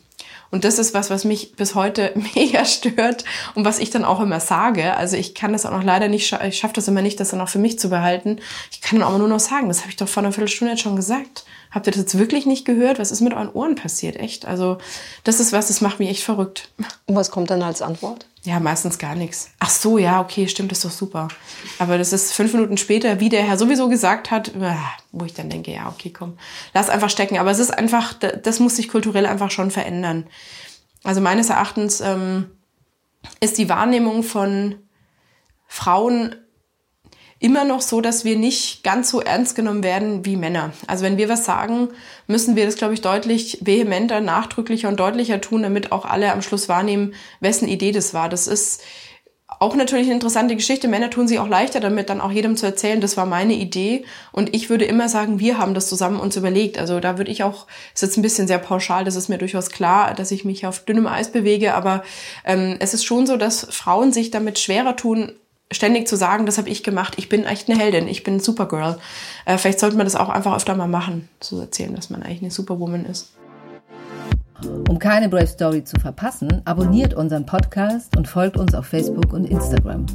[0.50, 4.20] Und das ist was, was mich bis heute mega stört und was ich dann auch
[4.20, 4.94] immer sage.
[4.96, 7.40] Also ich kann das auch noch leider nicht, ich schaffe das immer nicht, das dann
[7.40, 8.38] auch für mich zu behalten.
[8.70, 10.82] Ich kann dann auch nur noch sagen, das habe ich doch vor einer Viertelstunde jetzt
[10.82, 11.44] schon gesagt.
[11.70, 12.98] Habt ihr das jetzt wirklich nicht gehört?
[12.98, 14.16] Was ist mit euren Ohren passiert?
[14.16, 14.46] Echt?
[14.46, 14.78] Also
[15.24, 16.70] das ist was, das macht mich echt verrückt.
[17.06, 18.26] Und was kommt dann als Antwort?
[18.44, 19.50] Ja, meistens gar nichts.
[19.58, 21.28] Ach so, ja, okay, stimmt, das ist doch super.
[21.78, 24.74] Aber das ist fünf Minuten später, wie der Herr sowieso gesagt hat, äh,
[25.12, 26.38] wo ich dann denke, ja, okay, komm,
[26.72, 27.38] lass einfach stecken.
[27.38, 30.26] Aber es ist einfach, das muss sich kulturell einfach schon verändern.
[31.04, 32.50] Also meines Erachtens ähm,
[33.40, 34.76] ist die Wahrnehmung von
[35.66, 36.34] Frauen
[37.40, 40.72] immer noch so, dass wir nicht ganz so ernst genommen werden wie Männer.
[40.86, 41.88] Also wenn wir was sagen,
[42.26, 46.42] müssen wir das, glaube ich, deutlich vehementer, nachdrücklicher und deutlicher tun, damit auch alle am
[46.42, 48.28] Schluss wahrnehmen, wessen Idee das war.
[48.28, 48.82] Das ist
[49.60, 50.88] auch natürlich eine interessante Geschichte.
[50.88, 54.04] Männer tun sich auch leichter damit, dann auch jedem zu erzählen, das war meine Idee.
[54.30, 56.78] Und ich würde immer sagen, wir haben das zusammen uns überlegt.
[56.78, 59.70] Also da würde ich auch, ist jetzt ein bisschen sehr pauschal, das ist mir durchaus
[59.70, 61.74] klar, dass ich mich auf dünnem Eis bewege.
[61.74, 62.02] Aber
[62.44, 65.32] ähm, es ist schon so, dass Frauen sich damit schwerer tun,
[65.70, 68.98] ständig zu sagen, das habe ich gemacht, ich bin echt eine Heldin, ich bin Supergirl.
[69.44, 72.42] Äh, vielleicht sollte man das auch einfach öfter mal machen, zu erzählen, dass man eigentlich
[72.42, 73.32] eine Superwoman ist.
[74.88, 79.44] Um keine Brave Story zu verpassen, abonniert unseren Podcast und folgt uns auf Facebook und
[79.44, 80.06] Instagram.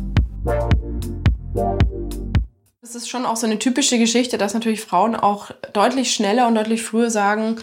[2.82, 6.56] Das ist schon auch so eine typische Geschichte, dass natürlich Frauen auch deutlich schneller und
[6.56, 7.56] deutlich früher sagen,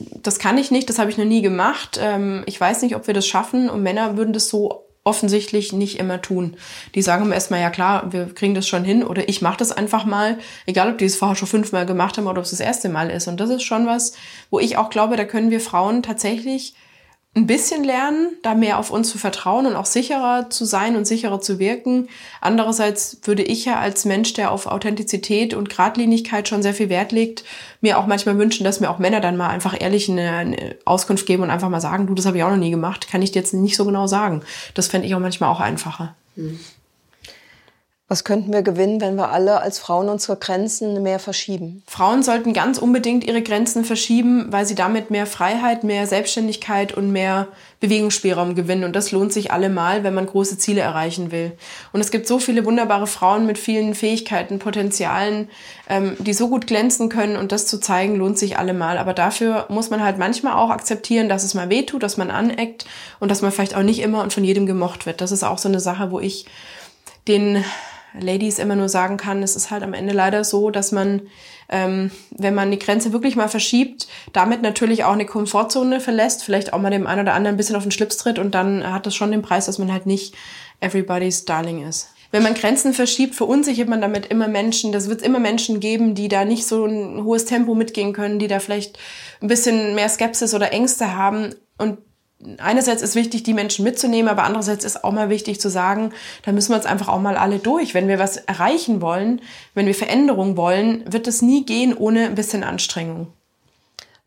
[0.00, 3.06] das kann ich nicht, das habe ich noch nie gemacht, ähm, ich weiß nicht, ob
[3.06, 6.56] wir das schaffen und Männer würden das so offensichtlich nicht immer tun.
[6.94, 10.04] Die sagen erstmal, ja klar, wir kriegen das schon hin oder ich mache das einfach
[10.04, 12.88] mal, egal ob die es vorher schon fünfmal gemacht haben oder ob es das erste
[12.88, 13.28] Mal ist.
[13.28, 14.14] Und das ist schon was,
[14.50, 16.74] wo ich auch glaube, da können wir Frauen tatsächlich
[17.36, 21.06] ein bisschen lernen, da mehr auf uns zu vertrauen und auch sicherer zu sein und
[21.06, 22.08] sicherer zu wirken.
[22.40, 27.12] Andererseits würde ich ja als Mensch, der auf Authentizität und Gradlinigkeit schon sehr viel Wert
[27.12, 27.44] legt,
[27.82, 31.26] mir auch manchmal wünschen, dass mir auch Männer dann mal einfach ehrlich eine, eine Auskunft
[31.26, 33.32] geben und einfach mal sagen, du, das habe ich auch noch nie gemacht, kann ich
[33.32, 34.42] dir jetzt nicht so genau sagen.
[34.72, 36.14] Das fände ich auch manchmal auch einfacher.
[36.36, 36.58] Hm.
[38.08, 41.82] Was könnten wir gewinnen, wenn wir alle als Frauen unsere Grenzen mehr verschieben?
[41.88, 47.10] Frauen sollten ganz unbedingt ihre Grenzen verschieben, weil sie damit mehr Freiheit, mehr Selbstständigkeit und
[47.10, 47.48] mehr
[47.80, 48.84] Bewegungsspielraum gewinnen.
[48.84, 51.50] Und das lohnt sich allemal, wenn man große Ziele erreichen will.
[51.92, 55.48] Und es gibt so viele wunderbare Frauen mit vielen Fähigkeiten, Potenzialen,
[55.88, 57.36] ähm, die so gut glänzen können.
[57.36, 58.98] Und das zu zeigen, lohnt sich allemal.
[58.98, 62.86] Aber dafür muss man halt manchmal auch akzeptieren, dass es mal wehtut, dass man aneckt
[63.18, 65.20] und dass man vielleicht auch nicht immer und von jedem gemocht wird.
[65.20, 66.46] Das ist auch so eine Sache, wo ich
[67.26, 67.64] den
[68.20, 71.22] Ladies immer nur sagen kann, es ist halt am Ende leider so, dass man,
[71.68, 76.72] ähm, wenn man die Grenze wirklich mal verschiebt, damit natürlich auch eine Komfortzone verlässt, vielleicht
[76.72, 79.06] auch mal dem einen oder anderen ein bisschen auf den Schlips tritt und dann hat
[79.06, 80.34] das schon den Preis, dass man halt nicht
[80.80, 82.10] everybody's darling ist.
[82.32, 84.92] Wenn man Grenzen verschiebt, verunsichert man damit immer Menschen.
[84.92, 88.48] Das wird immer Menschen geben, die da nicht so ein hohes Tempo mitgehen können, die
[88.48, 88.98] da vielleicht
[89.40, 91.54] ein bisschen mehr Skepsis oder Ängste haben.
[91.78, 91.98] Und
[92.58, 96.12] einerseits ist wichtig, die Menschen mitzunehmen, aber andererseits ist auch mal wichtig zu sagen,
[96.44, 97.94] da müssen wir jetzt einfach auch mal alle durch.
[97.94, 99.40] Wenn wir was erreichen wollen,
[99.74, 103.28] wenn wir Veränderung wollen, wird es nie gehen ohne ein bisschen Anstrengung.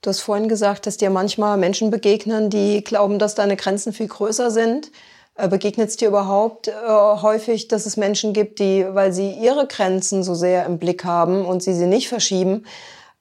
[0.02, 4.08] Du hast vorhin gesagt, dass dir manchmal Menschen begegnen, die glauben, dass deine Grenzen viel
[4.08, 4.92] größer sind.
[5.36, 9.68] Äh, begegnet es dir überhaupt äh, häufig, dass es Menschen gibt, die, weil sie ihre
[9.68, 12.66] Grenzen so sehr im Blick haben und sie sie nicht verschieben,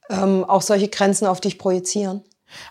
[0.08, 2.22] ähm, auch solche Grenzen auf dich projizieren?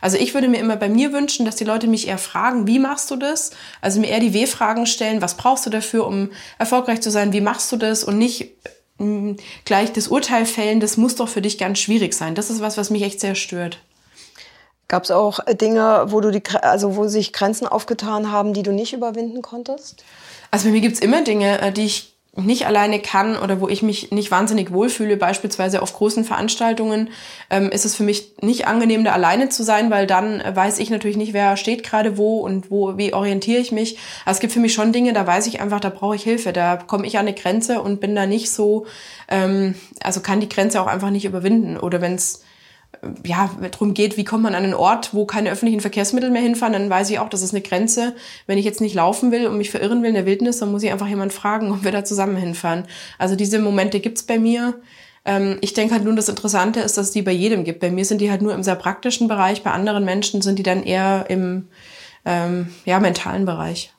[0.01, 2.79] Also ich würde mir immer bei mir wünschen, dass die Leute mich eher fragen, wie
[2.79, 3.51] machst du das?
[3.81, 7.33] Also mir eher die W-Fragen stellen, was brauchst du dafür, um erfolgreich zu sein?
[7.33, 8.03] Wie machst du das?
[8.03, 8.51] Und nicht
[8.97, 12.35] mh, mm, gleich das Urteil fällen, das muss doch für dich ganz schwierig sein.
[12.35, 13.79] Das ist was, was mich echt sehr stört.
[14.87, 18.71] Gab es auch Dinge, wo du die, also wo sich Grenzen aufgetan haben, die du
[18.71, 20.03] nicht überwinden konntest?
[20.49, 23.81] Also bei mir gibt's immer Dinge, äh, die ich nicht alleine kann oder wo ich
[23.81, 27.09] mich nicht wahnsinnig wohlfühle, beispielsweise auf großen Veranstaltungen,
[27.49, 30.89] ähm, ist es für mich nicht angenehm, da alleine zu sein, weil dann weiß ich
[30.89, 33.97] natürlich nicht, wer steht gerade wo und wo, wie orientiere ich mich.
[34.23, 36.53] Aber es gibt für mich schon Dinge, da weiß ich einfach, da brauche ich Hilfe,
[36.53, 38.85] da komme ich an eine Grenze und bin da nicht so,
[39.27, 41.77] ähm, also kann die Grenze auch einfach nicht überwinden.
[41.77, 42.43] Oder wenn es
[43.25, 46.73] ja, darum geht, wie kommt man an einen Ort, wo keine öffentlichen Verkehrsmittel mehr hinfahren,
[46.73, 48.15] dann weiß ich auch, das ist eine Grenze.
[48.45, 50.83] Wenn ich jetzt nicht laufen will und mich verirren will in der Wildnis, dann muss
[50.83, 52.85] ich einfach jemand fragen, ob wir da zusammen hinfahren.
[53.17, 54.75] Also diese Momente gibt's bei mir.
[55.25, 57.79] Ähm, ich denke halt nun, das Interessante ist, dass es die bei jedem gibt.
[57.79, 60.63] Bei mir sind die halt nur im sehr praktischen Bereich, bei anderen Menschen sind die
[60.63, 61.67] dann eher im
[62.25, 63.93] ähm, ja, mentalen Bereich.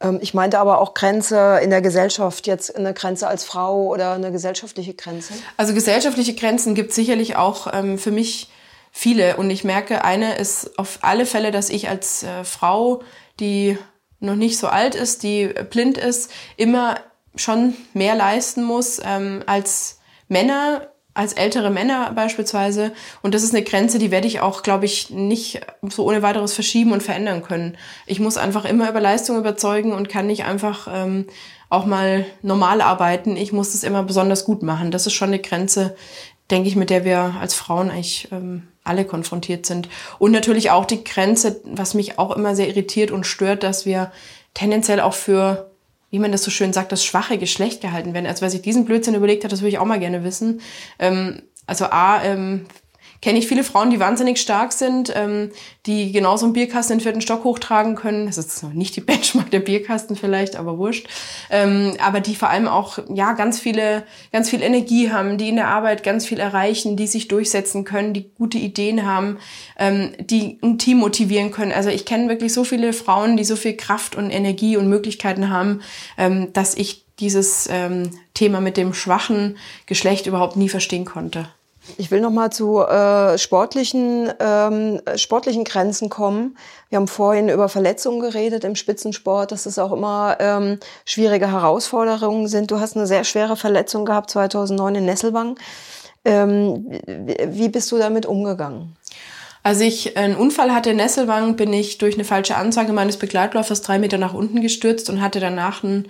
[0.00, 4.12] Ähm, ich meinte aber auch Grenze in der Gesellschaft, jetzt eine Grenze als Frau oder
[4.12, 5.34] eine gesellschaftliche Grenze.
[5.56, 8.50] Also gesellschaftliche Grenzen gibt sicherlich auch ähm, für mich
[8.92, 9.36] viele.
[9.36, 13.02] Und ich merke, eine ist auf alle Fälle, dass ich als äh, Frau,
[13.40, 13.78] die
[14.20, 16.96] noch nicht so alt ist, die blind ist, immer
[17.36, 22.92] schon mehr leisten muss ähm, als Männer als ältere Männer beispielsweise.
[23.22, 26.52] Und das ist eine Grenze, die werde ich auch, glaube ich, nicht so ohne weiteres
[26.52, 27.76] verschieben und verändern können.
[28.06, 31.26] Ich muss einfach immer über Leistung überzeugen und kann nicht einfach ähm,
[31.70, 33.36] auch mal normal arbeiten.
[33.36, 34.92] Ich muss das immer besonders gut machen.
[34.92, 35.96] Das ist schon eine Grenze,
[36.52, 39.88] denke ich, mit der wir als Frauen eigentlich ähm, alle konfrontiert sind.
[40.20, 44.12] Und natürlich auch die Grenze, was mich auch immer sehr irritiert und stört, dass wir
[44.54, 45.67] tendenziell auch für
[46.10, 48.26] wie man das so schön sagt, das schwache Geschlecht gehalten werden.
[48.26, 50.60] Also wer sich diesen Blödsinn überlegt hat, das würde ich auch mal gerne wissen.
[50.98, 52.66] Ähm, also A, ähm,
[53.20, 55.50] kenne ich viele Frauen, die wahnsinnig stark sind, ähm,
[55.86, 58.26] die genauso einen Bierkasten in den vierten Stock hochtragen können.
[58.26, 61.08] Das ist noch nicht die Benchmark der Bierkasten vielleicht, aber wurscht.
[61.50, 65.56] Ähm, aber die vor allem auch ja ganz viele, ganz viel Energie haben, die in
[65.56, 69.38] der Arbeit ganz viel erreichen, die sich durchsetzen können, die gute Ideen haben,
[69.78, 71.72] ähm, die ein Team motivieren können.
[71.72, 75.50] Also ich kenne wirklich so viele Frauen, die so viel Kraft und Energie und Möglichkeiten
[75.50, 75.80] haben,
[76.16, 81.48] ähm, dass ich dieses ähm, Thema mit dem schwachen Geschlecht überhaupt nie verstehen konnte.
[81.96, 86.56] Ich will noch mal zu äh, sportlichen, ähm, sportlichen Grenzen kommen.
[86.88, 92.48] Wir haben vorhin über Verletzungen geredet im Spitzensport, dass es auch immer ähm, schwierige Herausforderungen
[92.48, 92.70] sind.
[92.70, 95.58] Du hast eine sehr schwere Verletzung gehabt 2009 in Nesselwang.
[96.24, 98.96] Ähm, wie bist du damit umgegangen?
[99.62, 103.82] Als ich einen Unfall hatte in Nesselwang, bin ich durch eine falsche Ansage meines Begleitläufers
[103.82, 106.08] drei Meter nach unten gestürzt und hatte danach einen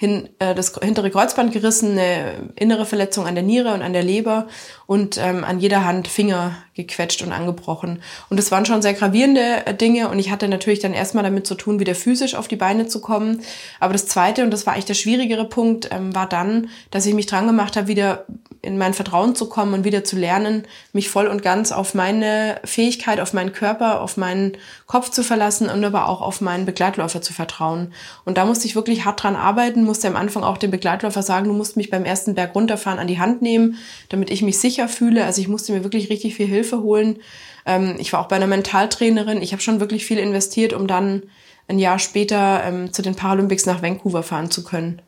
[0.00, 4.02] hin, äh, das hintere Kreuzband gerissen, eine innere Verletzung an der Niere und an der
[4.02, 4.48] Leber
[4.86, 8.02] und ähm, an jeder Hand Finger gequetscht und angebrochen.
[8.28, 11.46] Und das waren schon sehr gravierende äh, Dinge und ich hatte natürlich dann erstmal damit
[11.46, 13.42] zu tun, wieder physisch auf die Beine zu kommen.
[13.78, 17.14] Aber das Zweite, und das war eigentlich der schwierigere Punkt, ähm, war dann, dass ich
[17.14, 18.26] mich dran gemacht habe, wieder
[18.62, 22.60] in mein Vertrauen zu kommen und wieder zu lernen, mich voll und ganz auf meine
[22.64, 24.52] Fähigkeit, auf meinen Körper, auf meinen
[24.86, 27.94] Kopf zu verlassen und aber auch auf meinen Begleitläufer zu vertrauen.
[28.26, 31.48] Und da musste ich wirklich hart dran arbeiten, musste am Anfang auch dem Begleitläufer sagen,
[31.48, 33.76] du musst mich beim ersten Berg runterfahren an die Hand nehmen,
[34.10, 35.24] damit ich mich sicher fühle.
[35.24, 37.18] Also ich musste mir wirklich richtig viel Hilfe holen.
[37.66, 39.42] Ähm, ich war auch bei einer Mentaltrainerin.
[39.42, 41.24] Ich habe schon wirklich viel investiert, um dann
[41.68, 45.02] ein Jahr später ähm, zu den Paralympics nach Vancouver fahren zu können.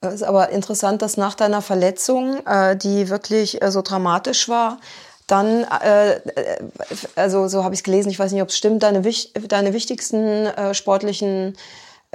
[0.00, 4.78] Es ist aber interessant, dass nach deiner Verletzung, äh, die wirklich äh, so dramatisch war,
[5.26, 6.20] dann, äh,
[7.16, 9.02] also so habe ich es gelesen, ich weiß nicht, ob es stimmt, deine,
[9.48, 11.56] deine wichtigsten äh, sportlichen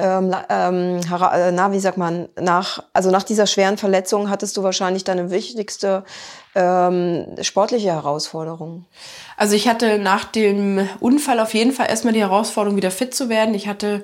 [0.01, 4.63] ähm, ähm, äh, na, wie sagt man, nach, also nach dieser schweren Verletzung hattest du
[4.63, 6.03] wahrscheinlich deine wichtigste
[6.55, 8.85] ähm, sportliche Herausforderung.
[9.37, 13.29] Also ich hatte nach dem Unfall auf jeden Fall erstmal die Herausforderung, wieder fit zu
[13.29, 13.53] werden.
[13.53, 14.03] Ich hatte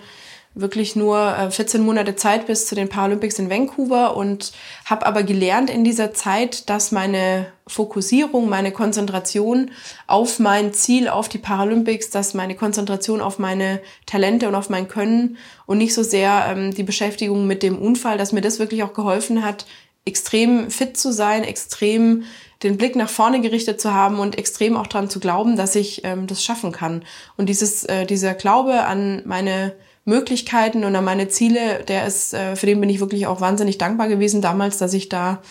[0.53, 4.53] wirklich nur 14 äh, Monate Zeit bis zu den Paralympics in Vancouver und
[4.85, 9.71] habe aber gelernt in dieser Zeit, dass meine Fokussierung, meine Konzentration
[10.07, 14.87] auf mein Ziel, auf die Paralympics, dass meine Konzentration auf meine Talente und auf mein
[14.87, 18.83] Können und nicht so sehr ähm, die Beschäftigung mit dem Unfall, dass mir das wirklich
[18.83, 19.65] auch geholfen hat,
[20.05, 22.23] extrem fit zu sein, extrem
[22.63, 26.03] den Blick nach vorne gerichtet zu haben und extrem auch daran zu glauben, dass ich
[26.03, 27.03] ähm, das schaffen kann.
[27.35, 29.73] Und dieses, äh, dieser Glaube an meine
[30.07, 33.77] Möglichkeiten und an meine Ziele, der ist, äh, für den bin ich wirklich auch wahnsinnig
[33.77, 35.41] dankbar gewesen damals, dass ich da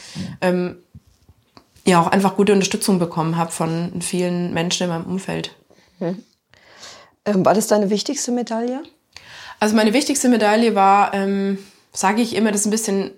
[0.41, 0.79] ähm,
[1.87, 5.55] ja auch einfach gute Unterstützung bekommen habe von vielen Menschen in meinem Umfeld.
[6.01, 6.23] Mhm.
[7.27, 8.83] Ähm, war das deine wichtigste Medaille?
[9.61, 11.59] Also meine wichtigste Medaille war, ähm,
[11.93, 13.11] sage ich immer, das ist ein bisschen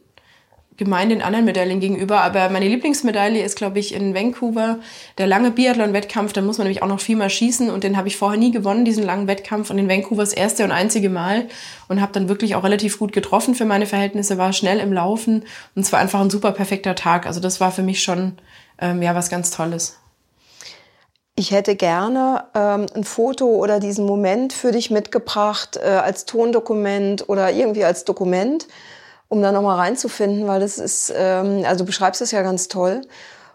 [0.78, 2.22] gemein den anderen Medaillen gegenüber.
[2.22, 4.78] Aber meine Lieblingsmedaille ist, glaube ich, in Vancouver
[5.18, 6.32] der lange Biathlon-Wettkampf.
[6.32, 8.84] Da muss man nämlich auch noch viel schießen und den habe ich vorher nie gewonnen,
[8.84, 9.70] diesen langen Wettkampf.
[9.70, 11.48] Und in Vancouver erste und einzige Mal
[11.88, 15.44] und habe dann wirklich auch relativ gut getroffen für meine Verhältnisse, war schnell im Laufen
[15.74, 17.26] und es war einfach ein super perfekter Tag.
[17.26, 18.38] Also das war für mich schon
[18.80, 19.98] ähm, ja was ganz Tolles.
[21.34, 27.28] Ich hätte gerne ähm, ein Foto oder diesen Moment für dich mitgebracht äh, als Tondokument
[27.28, 28.66] oder irgendwie als Dokument
[29.28, 33.02] um da nochmal reinzufinden, weil das ist, ähm, also du beschreibst es ja ganz toll.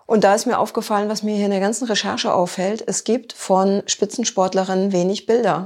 [0.05, 3.33] Und da ist mir aufgefallen, was mir hier in der ganzen Recherche auffällt, es gibt
[3.33, 5.63] von Spitzensportlerinnen wenig Bilder.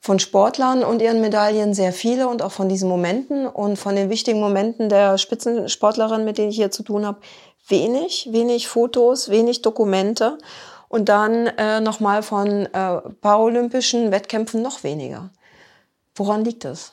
[0.00, 4.10] Von Sportlern und ihren Medaillen sehr viele und auch von diesen Momenten und von den
[4.10, 7.18] wichtigen Momenten der Spitzensportlerinnen, mit denen ich hier zu tun habe,
[7.66, 10.38] wenig, wenig Fotos, wenig Dokumente
[10.88, 15.30] und dann äh, nochmal von äh, paralympischen Wettkämpfen noch weniger.
[16.14, 16.92] Woran liegt das?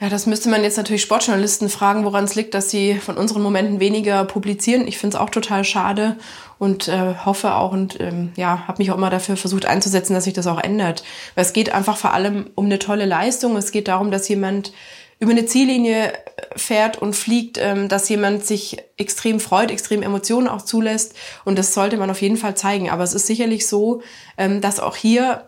[0.00, 3.42] Ja, das müsste man jetzt natürlich Sportjournalisten fragen, woran es liegt, dass sie von unseren
[3.42, 4.86] Momenten weniger publizieren.
[4.86, 6.16] Ich finde es auch total schade
[6.58, 10.22] und äh, hoffe auch und ähm, ja, habe mich auch immer dafür versucht einzusetzen, dass
[10.22, 11.02] sich das auch ändert.
[11.34, 13.56] Weil es geht einfach vor allem um eine tolle Leistung.
[13.56, 14.72] Es geht darum, dass jemand
[15.18, 16.18] über eine Ziellinie äh,
[16.54, 21.16] fährt und fliegt, ähm, dass jemand sich extrem freut, extrem Emotionen auch zulässt.
[21.44, 22.88] Und das sollte man auf jeden Fall zeigen.
[22.88, 24.02] Aber es ist sicherlich so,
[24.36, 25.47] ähm, dass auch hier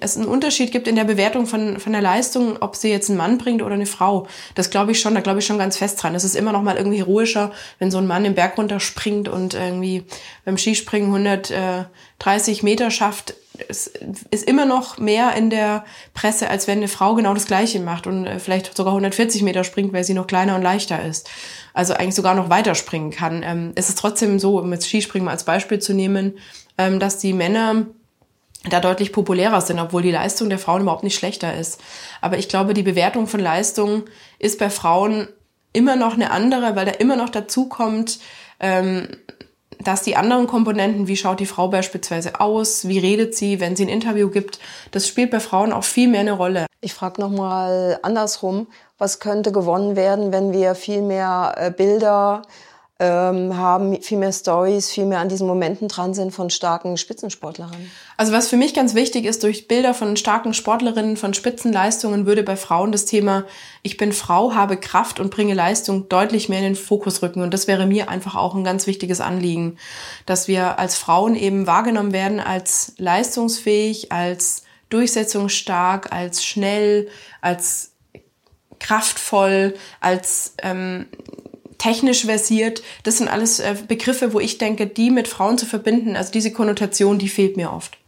[0.00, 3.18] es einen Unterschied gibt in der Bewertung von, von der Leistung, ob sie jetzt einen
[3.18, 4.26] Mann bringt oder eine Frau.
[4.54, 6.14] Das glaube ich schon, da glaube ich schon ganz fest dran.
[6.14, 9.54] Es ist immer noch mal irgendwie heroischer, wenn so ein Mann den Berg runterspringt und
[9.54, 10.04] irgendwie
[10.44, 13.34] beim Skispringen 130 Meter schafft.
[13.68, 13.86] Es
[14.30, 18.06] ist immer noch mehr in der Presse, als wenn eine Frau genau das Gleiche macht
[18.06, 21.30] und äh, vielleicht sogar 140 Meter springt, weil sie noch kleiner und leichter ist.
[21.74, 23.42] Also eigentlich sogar noch weiter springen kann.
[23.44, 26.38] Ähm, es ist trotzdem so, um jetzt Skispringen mal als Beispiel zu nehmen,
[26.78, 27.86] ähm, dass die Männer
[28.70, 31.80] da deutlich populärer sind, obwohl die Leistung der Frauen überhaupt nicht schlechter ist.
[32.20, 34.04] Aber ich glaube, die Bewertung von Leistung
[34.38, 35.28] ist bei Frauen
[35.72, 38.20] immer noch eine andere, weil da immer noch dazu kommt,
[38.60, 39.08] ähm,
[39.82, 43.84] dass die anderen Komponenten, wie schaut die Frau beispielsweise aus, wie redet sie, wenn sie
[43.84, 44.60] ein Interview gibt,
[44.92, 46.66] das spielt bei Frauen auch viel mehr eine Rolle.
[46.80, 52.42] Ich frage nochmal andersrum, was könnte gewonnen werden, wenn wir viel mehr äh, Bilder
[53.02, 57.90] ähm, haben, viel mehr Stories, viel mehr an diesen Momenten dran sind von starken Spitzensportlerinnen?
[58.16, 62.44] Also was für mich ganz wichtig ist, durch Bilder von starken Sportlerinnen, von Spitzenleistungen würde
[62.44, 63.44] bei Frauen das Thema
[63.82, 67.42] Ich bin Frau, habe Kraft und bringe Leistung deutlich mehr in den Fokus rücken.
[67.42, 69.78] Und das wäre mir einfach auch ein ganz wichtiges Anliegen,
[70.24, 77.08] dass wir als Frauen eben wahrgenommen werden als leistungsfähig, als durchsetzungsstark, als schnell,
[77.40, 77.92] als
[78.78, 81.06] kraftvoll, als ähm,
[81.82, 82.82] technisch versiert.
[83.02, 86.52] Das sind alles äh, Begriffe, wo ich denke, die mit Frauen zu verbinden, also diese
[86.52, 87.98] Konnotation, die fehlt mir oft.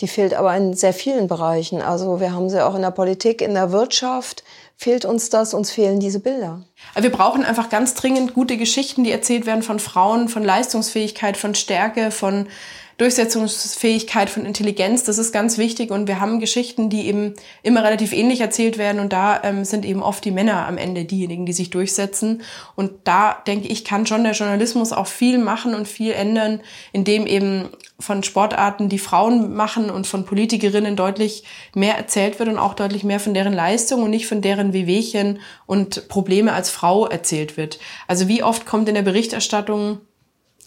[0.00, 1.80] Die fehlt aber in sehr vielen Bereichen.
[1.80, 4.42] Also wir haben sie auch in der Politik, in der Wirtschaft.
[4.76, 6.62] Fehlt uns das, uns fehlen diese Bilder.
[6.98, 11.54] Wir brauchen einfach ganz dringend gute Geschichten, die erzählt werden von Frauen, von Leistungsfähigkeit, von
[11.54, 12.48] Stärke, von
[12.96, 15.90] Durchsetzungsfähigkeit, von Intelligenz, das ist ganz wichtig.
[15.90, 19.00] Und wir haben Geschichten, die eben immer relativ ähnlich erzählt werden.
[19.00, 22.42] Und da ähm, sind eben oft die Männer am Ende diejenigen, die sich durchsetzen.
[22.76, 26.60] Und da denke ich, kann schon der Journalismus auch viel machen und viel ändern,
[26.92, 32.58] indem eben von Sportarten, die Frauen machen und von Politikerinnen deutlich mehr erzählt wird und
[32.58, 37.06] auch deutlich mehr von deren Leistung und nicht von deren Wehwehchen und Probleme als Frau
[37.06, 37.78] erzählt wird.
[38.08, 40.00] Also wie oft kommt in der Berichterstattung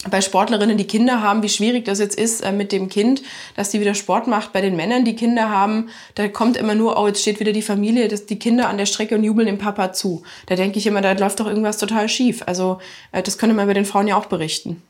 [0.08, 3.22] bei Sportlerinnen, die Kinder haben, wie schwierig das jetzt ist äh, mit dem Kind,
[3.56, 4.52] dass die wieder Sport macht.
[4.52, 7.62] Bei den Männern, die Kinder haben, da kommt immer nur, oh, jetzt steht wieder die
[7.62, 10.22] Familie, das, die Kinder an der Strecke und jubeln dem Papa zu.
[10.46, 12.42] Da denke ich immer, da läuft doch irgendwas total schief.
[12.46, 12.78] Also
[13.10, 14.82] äh, das könnte man bei den Frauen ja auch berichten.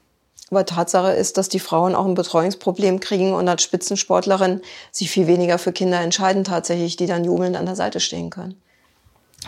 [0.50, 4.60] Aber Tatsache ist, dass die Frauen auch ein Betreuungsproblem kriegen und als Spitzensportlerin
[4.92, 8.60] sich viel weniger für Kinder entscheiden tatsächlich, die dann jubelnd an der Seite stehen können.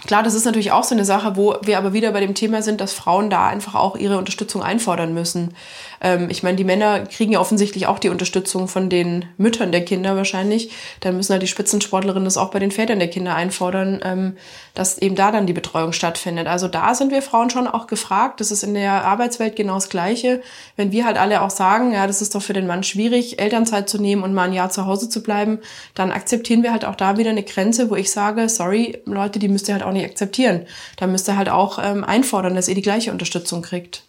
[0.07, 2.62] Klar, das ist natürlich auch so eine Sache, wo wir aber wieder bei dem Thema
[2.62, 5.55] sind, dass Frauen da einfach auch ihre Unterstützung einfordern müssen.
[6.01, 9.84] Ähm, ich meine, die Männer kriegen ja offensichtlich auch die Unterstützung von den Müttern der
[9.84, 10.70] Kinder wahrscheinlich.
[11.01, 14.36] Dann müssen halt die Spitzensportlerinnen das auch bei den Vätern der Kinder einfordern, ähm,
[14.74, 16.47] dass eben da dann die Betreuung stattfindet.
[16.47, 18.41] Also da sind wir Frauen schon auch gefragt.
[18.41, 20.41] Das ist in der Arbeitswelt genau das Gleiche.
[20.76, 23.88] Wenn wir halt alle auch sagen, ja, das ist doch für den Mann schwierig, Elternzeit
[23.88, 25.59] zu nehmen und mal ein Jahr zu Hause zu bleiben,
[25.95, 29.49] dann akzeptieren wir halt auch da wieder eine Grenze, wo ich sage, sorry, Leute, die
[29.49, 30.66] müsst ihr halt auch nicht akzeptieren.
[30.97, 34.05] Da müsst ihr halt auch ähm, einfordern, dass ihr die gleiche Unterstützung kriegt.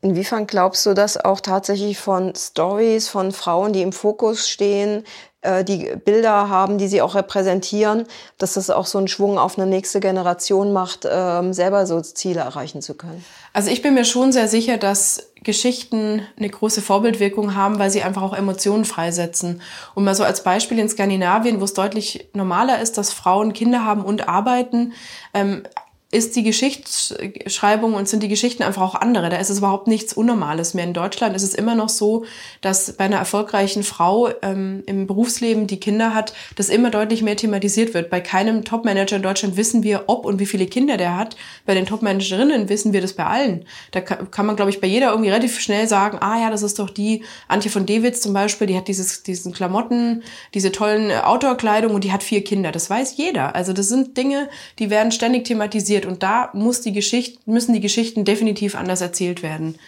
[0.00, 5.04] Inwiefern glaubst du, dass auch tatsächlich von Stories von Frauen, die im Fokus stehen,
[5.42, 8.06] äh, die Bilder haben, die sie auch repräsentieren,
[8.36, 12.40] dass das auch so einen Schwung auf eine nächste Generation macht, ähm, selber so Ziele
[12.40, 13.24] erreichen zu können?
[13.52, 18.02] Also ich bin mir schon sehr sicher, dass Geschichten eine große Vorbildwirkung haben, weil sie
[18.02, 19.60] einfach auch Emotionen freisetzen.
[19.94, 23.84] Und mal so als Beispiel in Skandinavien, wo es deutlich normaler ist, dass Frauen Kinder
[23.84, 24.92] haben und arbeiten,
[25.34, 25.64] ähm,
[26.12, 29.30] ist die Geschichtsschreibung und sind die Geschichten einfach auch andere.
[29.30, 30.84] Da ist es überhaupt nichts Unnormales mehr.
[30.84, 32.26] In Deutschland ist es immer noch so,
[32.60, 37.36] dass bei einer erfolgreichen Frau ähm, im Berufsleben, die Kinder hat, das immer deutlich mehr
[37.36, 38.10] thematisiert wird.
[38.10, 41.34] Bei keinem Topmanager in Deutschland wissen wir, ob und wie viele Kinder der hat.
[41.64, 43.64] Bei den Topmanagerinnen wissen wir das bei allen.
[43.92, 46.62] Da kann, kann man, glaube ich, bei jeder irgendwie relativ schnell sagen, ah ja, das
[46.62, 51.10] ist doch die Antje von Dewitz zum Beispiel, die hat dieses, diesen Klamotten, diese tollen
[51.10, 52.70] Outdoor-Kleidung und die hat vier Kinder.
[52.70, 53.54] Das weiß jeder.
[53.54, 56.06] Also das sind Dinge, die werden ständig thematisiert passiert.
[56.06, 59.78] Und da muss die Geschichte, müssen die Geschichten definitiv anders erzählt werden.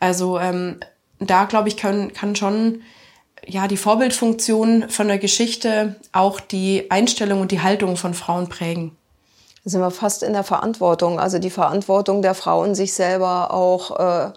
[0.00, 0.80] Also ähm,
[1.18, 2.82] da, glaube ich, kann, kann schon
[3.46, 8.96] ja, die Vorbildfunktion von der Geschichte auch die Einstellung und die Haltung von Frauen prägen.
[9.64, 13.98] Da sind wir fast in der Verantwortung, also die Verantwortung der Frauen, sich selber auch
[13.98, 14.32] äh,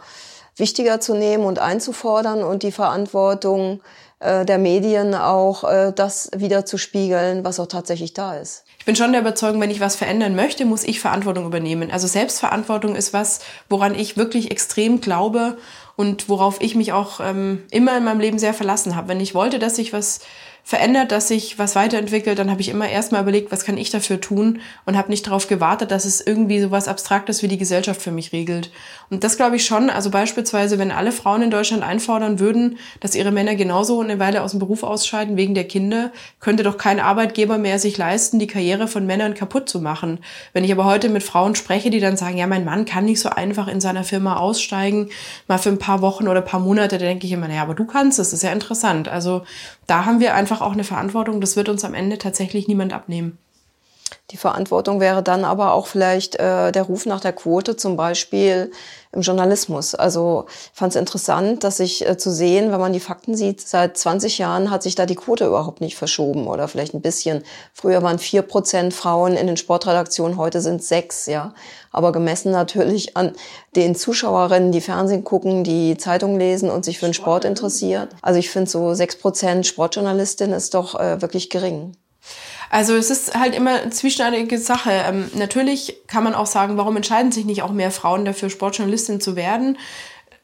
[0.56, 3.82] wichtiger zu nehmen und einzufordern und die Verantwortung
[4.20, 8.96] äh, der Medien auch äh, das wieder zu spiegeln, was auch tatsächlich da ist bin
[8.96, 11.92] schon der Überzeugung, wenn ich was verändern möchte, muss ich Verantwortung übernehmen.
[11.92, 15.58] Also Selbstverantwortung ist was, woran ich wirklich extrem glaube
[15.98, 19.10] und worauf ich mich auch ähm, immer in meinem Leben sehr verlassen habe.
[19.10, 20.22] Wenn ich wollte, dass ich was
[20.64, 24.22] verändert, dass sich was weiterentwickelt, dann habe ich immer erstmal überlegt, was kann ich dafür
[24.22, 28.02] tun und habe nicht darauf gewartet, dass es irgendwie so was Abstraktes wie die Gesellschaft
[28.02, 28.72] für mich regelt.
[29.10, 33.16] Und das glaube ich schon, also beispielsweise, wenn alle Frauen in Deutschland einfordern würden, dass
[33.16, 37.00] ihre Männer genauso eine Weile aus dem Beruf ausscheiden wegen der Kinder, könnte doch kein
[37.00, 40.20] Arbeitgeber mehr sich leisten, die Karriere von Männern kaputt zu machen.
[40.54, 43.22] Wenn ich aber heute mit Frauen spreche, die dann sagen, ja, mein Mann kann nicht
[43.22, 45.10] so einfach in seiner Firma aussteigen,
[45.48, 47.86] mal für ein paar Wochen oder ein paar Monate, denke ich immer, naja, aber du
[47.86, 49.08] kannst, das ist ja interessant.
[49.08, 49.44] Also
[49.88, 51.40] da haben wir einfach auch eine Verantwortung.
[51.40, 53.38] Das wird uns am Ende tatsächlich niemand abnehmen.
[54.32, 58.72] Die Verantwortung wäre dann aber auch vielleicht äh, der Ruf nach der Quote, zum Beispiel
[59.14, 59.96] im Journalismus.
[59.96, 63.62] Also ich fand es interessant, dass sich äh, zu sehen, wenn man die Fakten sieht,
[63.62, 67.42] seit 20 Jahren hat sich da die Quote überhaupt nicht verschoben oder vielleicht ein bisschen.
[67.74, 71.54] Früher waren vier Prozent Frauen in den Sportredaktionen, heute sind sechs, ja.
[71.92, 73.32] Aber gemessen natürlich an
[73.78, 78.10] den Zuschauerinnen, die Fernsehen gucken, die Zeitung lesen und sich für den Sport interessiert.
[78.22, 81.94] Also ich finde so sechs Prozent Sportjournalistin ist doch äh, wirklich gering.
[82.70, 84.92] Also es ist halt immer eine zwieschneidige Sache.
[84.92, 89.22] Ähm, natürlich kann man auch sagen, warum entscheiden sich nicht auch mehr Frauen dafür, Sportjournalistin
[89.22, 89.78] zu werden?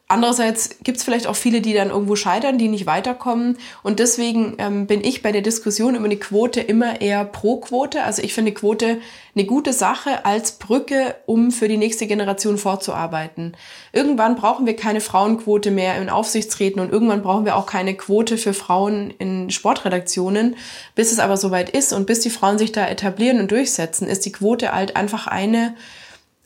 [0.06, 3.56] Andererseits gibt es vielleicht auch viele, die dann irgendwo scheitern, die nicht weiterkommen.
[3.82, 8.04] Und deswegen ähm, bin ich bei der Diskussion über eine Quote immer eher pro Quote.
[8.04, 8.98] Also ich finde Quote
[9.34, 13.56] eine gute Sache als Brücke, um für die nächste Generation vorzuarbeiten.
[13.94, 18.36] Irgendwann brauchen wir keine Frauenquote mehr in Aufsichtsräten und irgendwann brauchen wir auch keine Quote
[18.36, 20.56] für Frauen in Sportredaktionen.
[20.94, 24.26] Bis es aber soweit ist und bis die Frauen sich da etablieren und durchsetzen, ist
[24.26, 25.74] die Quote halt einfach eine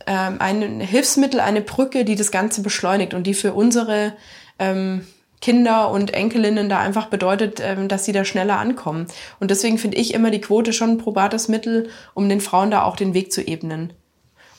[0.09, 4.15] ähm, ein Hilfsmittel, eine Brücke, die das Ganze beschleunigt und die für unsere
[4.59, 5.07] ähm,
[5.41, 9.07] Kinder und Enkelinnen da einfach bedeutet, ähm, dass sie da schneller ankommen.
[9.39, 12.83] Und deswegen finde ich immer die Quote schon ein probates Mittel, um den Frauen da
[12.83, 13.93] auch den Weg zu ebnen.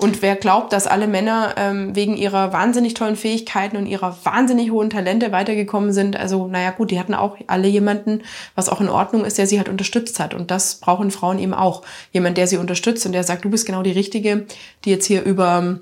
[0.02, 4.72] Und wer glaubt, dass alle Männer ähm, wegen ihrer wahnsinnig tollen Fähigkeiten und ihrer wahnsinnig
[4.72, 8.24] hohen Talente weitergekommen sind, also naja gut, die hatten auch alle jemanden,
[8.56, 10.34] was auch in Ordnung ist, der sie halt unterstützt hat.
[10.34, 11.82] Und das brauchen Frauen eben auch.
[12.14, 14.46] Jemand, der sie unterstützt und der sagt, du bist genau die Richtige,
[14.86, 15.82] die jetzt hier über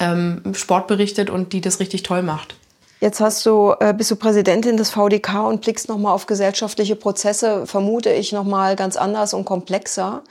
[0.00, 2.56] ähm, Sport berichtet und die das richtig toll macht.
[3.00, 7.66] Jetzt hast du, äh, bist du Präsidentin des VDK und blickst nochmal auf gesellschaftliche Prozesse,
[7.66, 10.22] vermute ich nochmal ganz anders und komplexer.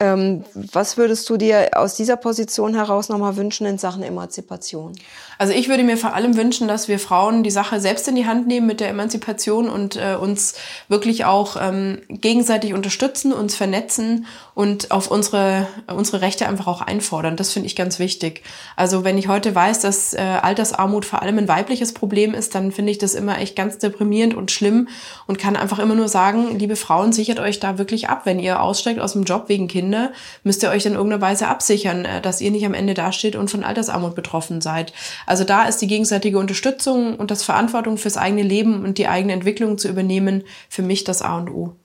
[0.00, 4.94] Ähm, was würdest du dir aus dieser Position heraus nochmal wünschen in Sachen Emanzipation?
[5.40, 8.26] Also ich würde mir vor allem wünschen, dass wir Frauen die Sache selbst in die
[8.26, 10.52] Hand nehmen mit der Emanzipation und äh, uns
[10.88, 17.36] wirklich auch ähm, gegenseitig unterstützen, uns vernetzen und auf unsere, unsere Rechte einfach auch einfordern.
[17.36, 18.42] Das finde ich ganz wichtig.
[18.76, 22.70] Also wenn ich heute weiß, dass äh, Altersarmut vor allem ein weibliches Problem ist, dann
[22.70, 24.88] finde ich das immer echt ganz deprimierend und schlimm
[25.26, 28.26] und kann einfach immer nur sagen, liebe Frauen, sichert euch da wirklich ab.
[28.26, 30.12] Wenn ihr aussteigt aus dem Job wegen Kinder,
[30.44, 33.50] müsst ihr euch in irgendeiner Weise absichern, äh, dass ihr nicht am Ende dasteht und
[33.50, 34.92] von Altersarmut betroffen seid.
[35.30, 39.32] Also da ist die gegenseitige Unterstützung und das Verantwortung fürs eigene Leben und die eigene
[39.32, 41.76] Entwicklung zu übernehmen für mich das A und O.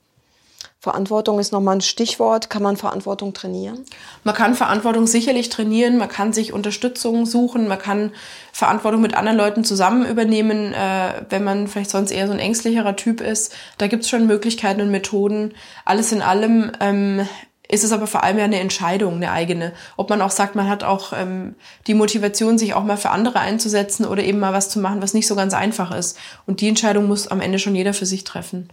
[0.80, 2.50] Verantwortung ist nochmal ein Stichwort.
[2.50, 3.84] Kann man Verantwortung trainieren?
[4.24, 5.96] Man kann Verantwortung sicherlich trainieren.
[5.96, 7.68] Man kann sich Unterstützung suchen.
[7.68, 8.10] Man kann
[8.52, 12.96] Verantwortung mit anderen Leuten zusammen übernehmen, äh, wenn man vielleicht sonst eher so ein ängstlicherer
[12.96, 13.54] Typ ist.
[13.78, 15.54] Da gibt es schon Möglichkeiten und Methoden.
[15.84, 17.28] Alles in allem ähm,
[17.68, 19.72] ist es aber vor allem ja eine Entscheidung, eine eigene.
[19.96, 21.54] Ob man auch sagt, man hat auch ähm,
[21.86, 25.14] die Motivation, sich auch mal für andere einzusetzen oder eben mal was zu machen, was
[25.14, 26.18] nicht so ganz einfach ist.
[26.46, 28.70] Und die Entscheidung muss am Ende schon jeder für sich treffen.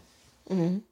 [0.49, 0.83] Mhm.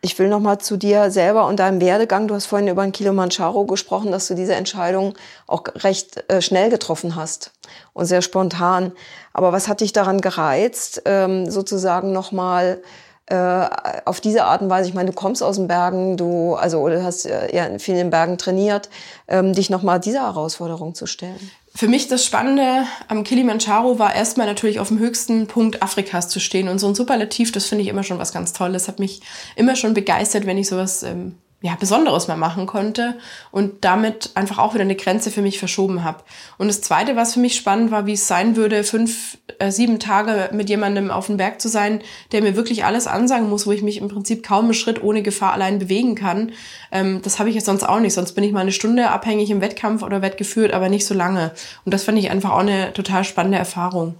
[0.00, 2.28] Ich will noch mal zu dir selber und deinem Werdegang.
[2.28, 5.14] Du hast vorhin über den Kilimanjaro gesprochen, dass du diese Entscheidung
[5.48, 7.52] auch recht äh, schnell getroffen hast
[7.94, 8.92] und sehr spontan.
[9.32, 12.86] Aber was hat dich daran gereizt, ähm, sozusagen noch mal äh,
[13.34, 14.88] auf diese Art und Weise?
[14.88, 18.10] Ich meine, du kommst aus den Bergen, du also oder hast äh, ja in den
[18.10, 18.88] Bergen trainiert,
[19.26, 21.50] ähm, dich noch mal dieser Herausforderung zu stellen.
[21.74, 26.40] Für mich das Spannende am Kilimanjaro war erstmal natürlich auf dem höchsten Punkt Afrikas zu
[26.40, 26.68] stehen.
[26.68, 28.88] Und so ein Superlativ, das finde ich immer schon was ganz Tolles.
[28.88, 29.20] Hat mich
[29.54, 33.18] immer schon begeistert, wenn ich sowas ähm, ja, Besonderes mal machen konnte
[33.50, 36.22] und damit einfach auch wieder eine Grenze für mich verschoben habe.
[36.56, 39.98] Und das Zweite, was für mich spannend war, wie es sein würde, fünf, äh, sieben
[39.98, 42.00] Tage mit jemandem auf dem Berg zu sein,
[42.30, 45.22] der mir wirklich alles ansagen muss, wo ich mich im Prinzip kaum einen Schritt ohne
[45.22, 46.52] Gefahr allein bewegen kann.
[46.92, 48.14] Ähm, das habe ich jetzt sonst auch nicht.
[48.14, 51.50] Sonst bin ich mal eine Stunde abhängig im Wettkampf oder Wettgeführt, aber nicht so lange.
[51.84, 54.14] Und das fand ich einfach auch eine total spannende Erfahrung.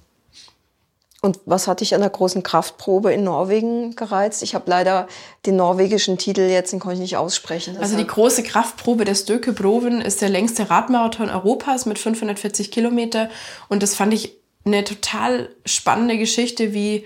[1.21, 4.43] Und was hat dich an der großen Kraftprobe in Norwegen gereizt?
[4.45, 5.09] Ich habe leider
[5.47, 7.77] den norwegischen Titel jetzt, den konnte ich nicht aussprechen.
[7.79, 13.31] Also die große Kraftprobe der Stöke Broven ist der längste Radmarathon Europas mit 540 Kilometer.
[13.69, 17.05] Und das fand ich eine total spannende Geschichte, wie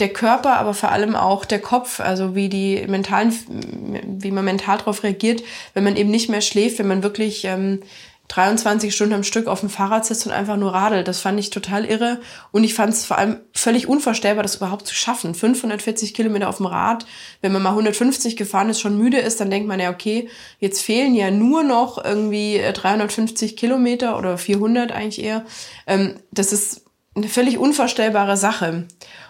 [0.00, 3.32] der Körper, aber vor allem auch der Kopf, also wie die mentalen,
[4.04, 5.44] wie man mental darauf reagiert,
[5.74, 7.82] wenn man eben nicht mehr schläft, wenn man wirklich ähm,
[8.32, 11.06] 23 Stunden am Stück auf dem Fahrrad sitzt und einfach nur radelt.
[11.06, 12.18] Das fand ich total irre.
[12.50, 15.34] Und ich fand es vor allem völlig unvorstellbar, das überhaupt zu schaffen.
[15.34, 17.04] 540 Kilometer auf dem Rad.
[17.42, 20.30] Wenn man mal 150 gefahren ist, schon müde ist, dann denkt man ja, okay,
[20.60, 25.44] jetzt fehlen ja nur noch irgendwie 350 Kilometer oder 400 eigentlich eher.
[25.86, 28.86] Ähm, das ist eine völlig unvorstellbare Sache.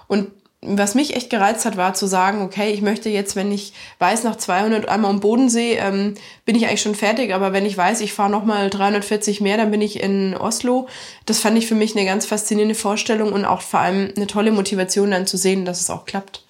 [0.07, 0.31] Und
[0.65, 4.23] was mich echt gereizt hat, war zu sagen, okay, ich möchte jetzt, wenn ich weiß,
[4.23, 8.01] nach 200 einmal am Bodensee ähm, bin ich eigentlich schon fertig, aber wenn ich weiß,
[8.01, 10.87] ich fahre nochmal 340 mehr, dann bin ich in Oslo.
[11.27, 14.53] Das fand ich für mich eine ganz faszinierende Vorstellung und auch vor allem eine tolle
[14.53, 16.45] Motivation dann zu sehen, dass es auch klappt.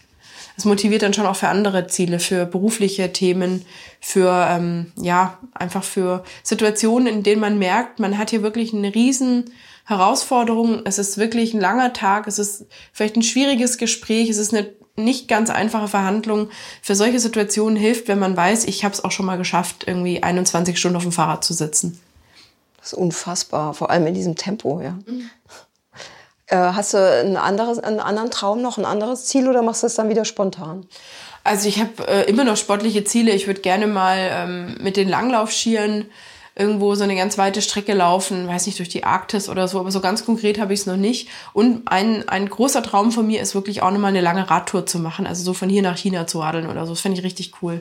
[0.59, 3.65] Es motiviert dann schon auch für andere Ziele, für berufliche Themen,
[3.99, 8.85] für, ähm, ja, einfach für Situationen, in denen man merkt, man hat hier wirklich einen
[8.85, 9.51] riesen
[9.85, 10.83] Herausforderung.
[10.85, 12.27] Es ist wirklich ein langer Tag.
[12.27, 14.29] Es ist vielleicht ein schwieriges Gespräch.
[14.29, 16.51] Es ist eine nicht ganz einfache Verhandlung.
[16.83, 20.23] Für solche Situationen hilft, wenn man weiß, ich habe es auch schon mal geschafft, irgendwie
[20.23, 22.01] 21 Stunden auf dem Fahrrad zu sitzen.
[22.79, 24.99] Das ist unfassbar, vor allem in diesem Tempo, ja.
[25.07, 25.31] Mhm.
[26.47, 29.87] Äh, hast du ein anderes, einen anderen Traum noch, ein anderes Ziel oder machst du
[29.87, 30.87] das dann wieder spontan?
[31.45, 33.33] Also ich habe äh, immer noch sportliche Ziele.
[33.33, 36.07] Ich würde gerne mal ähm, mit den Langlaufschieren
[36.63, 39.91] irgendwo so eine ganz weite Strecke laufen, weiß nicht, durch die Arktis oder so, aber
[39.91, 41.29] so ganz konkret habe ich es noch nicht.
[41.53, 44.99] Und ein, ein großer Traum von mir ist wirklich auch nochmal eine lange Radtour zu
[44.99, 46.93] machen, also so von hier nach China zu radeln oder so.
[46.93, 47.81] Das fände ich richtig cool.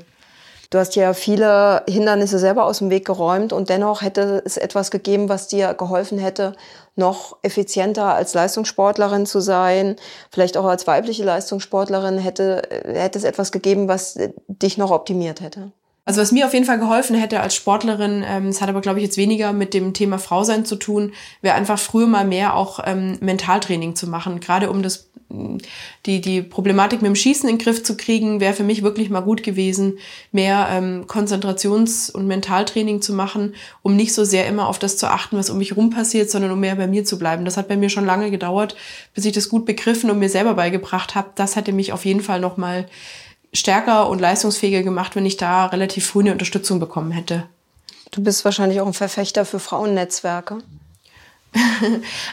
[0.72, 4.90] Du hast ja viele Hindernisse selber aus dem Weg geräumt und dennoch hätte es etwas
[4.90, 6.54] gegeben, was dir geholfen hätte,
[6.96, 9.98] noch effizienter als Leistungssportlerin zu sein,
[10.32, 14.18] vielleicht auch als weibliche Leistungssportlerin hätte, hätte es etwas gegeben, was
[14.48, 15.74] dich noch optimiert hätte.
[16.04, 19.00] Also was mir auf jeden Fall geholfen hätte als Sportlerin, ähm, es hat aber glaube
[19.00, 22.80] ich jetzt weniger mit dem Thema Frausein zu tun, wäre einfach früher mal mehr auch
[22.84, 25.12] ähm, Mentaltraining zu machen, gerade um das
[26.06, 29.10] die die Problematik mit dem Schießen in den Griff zu kriegen, wäre für mich wirklich
[29.10, 30.00] mal gut gewesen,
[30.32, 35.08] mehr ähm, Konzentrations- und Mentaltraining zu machen, um nicht so sehr immer auf das zu
[35.08, 37.46] achten, was um mich rum passiert, sondern um mehr bei mir zu bleiben.
[37.46, 38.76] Das hat bei mir schon lange gedauert,
[39.14, 41.30] bis ich das gut begriffen und mir selber beigebracht habe.
[41.36, 42.88] Das hätte mich auf jeden Fall noch mal
[43.54, 47.48] stärker und leistungsfähiger gemacht, wenn ich da relativ früh eine Unterstützung bekommen hätte.
[48.12, 50.60] Du bist wahrscheinlich auch ein Verfechter für Frauennetzwerke.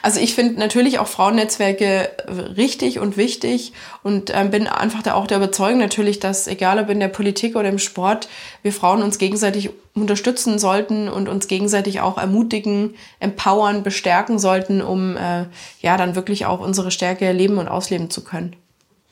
[0.03, 2.09] Also ich finde natürlich auch Frauennetzwerke
[2.57, 6.89] richtig und wichtig und ähm, bin einfach da auch der Überzeugung natürlich, dass egal ob
[6.89, 8.29] in der Politik oder im Sport,
[8.62, 15.16] wir Frauen uns gegenseitig unterstützen sollten und uns gegenseitig auch ermutigen, empowern, bestärken sollten, um
[15.16, 15.47] äh,
[15.81, 18.55] ja dann wirklich auch unsere Stärke leben und ausleben zu können.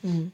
[0.03, 0.33] Mhm.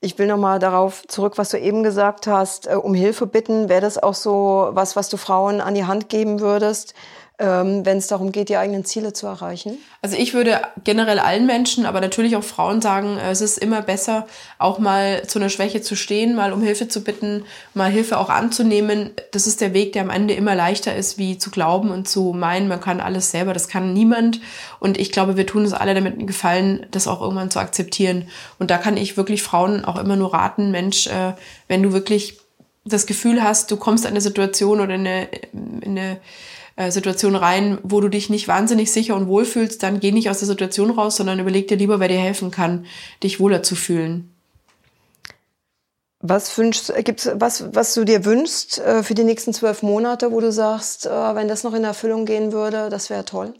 [0.00, 3.68] Ich will nochmal darauf zurück, was du eben gesagt hast, äh, um Hilfe bitten.
[3.68, 6.94] Wäre das auch so was, was du Frauen an die Hand geben würdest?
[7.38, 9.76] Ähm, wenn es darum geht, die eigenen Ziele zu erreichen?
[10.00, 13.82] Also ich würde generell allen Menschen, aber natürlich auch Frauen sagen, äh, es ist immer
[13.82, 14.26] besser,
[14.58, 18.30] auch mal zu einer Schwäche zu stehen, mal um Hilfe zu bitten, mal Hilfe auch
[18.30, 19.10] anzunehmen.
[19.32, 22.32] Das ist der Weg, der am Ende immer leichter ist, wie zu glauben und zu
[22.32, 23.52] meinen, man kann alles selber.
[23.52, 24.40] Das kann niemand.
[24.80, 28.28] Und ich glaube, wir tun uns alle damit einen Gefallen, das auch irgendwann zu akzeptieren.
[28.58, 31.34] Und da kann ich wirklich Frauen auch immer nur raten, Mensch, äh,
[31.68, 32.38] wenn du wirklich
[32.86, 36.18] das Gefühl hast, du kommst in eine Situation oder in eine, in eine
[36.76, 40.30] äh, Situation rein, wo du dich nicht wahnsinnig sicher und wohl fühlst, dann geh nicht
[40.30, 42.86] aus der Situation raus, sondern überleg dir lieber, wer dir helfen kann,
[43.22, 44.32] dich wohler zu fühlen.
[46.20, 50.40] Was wünschst, gibt's was, was du dir wünschst äh, für die nächsten zwölf Monate, wo
[50.40, 53.54] du sagst, äh, wenn das noch in Erfüllung gehen würde, das wäre toll?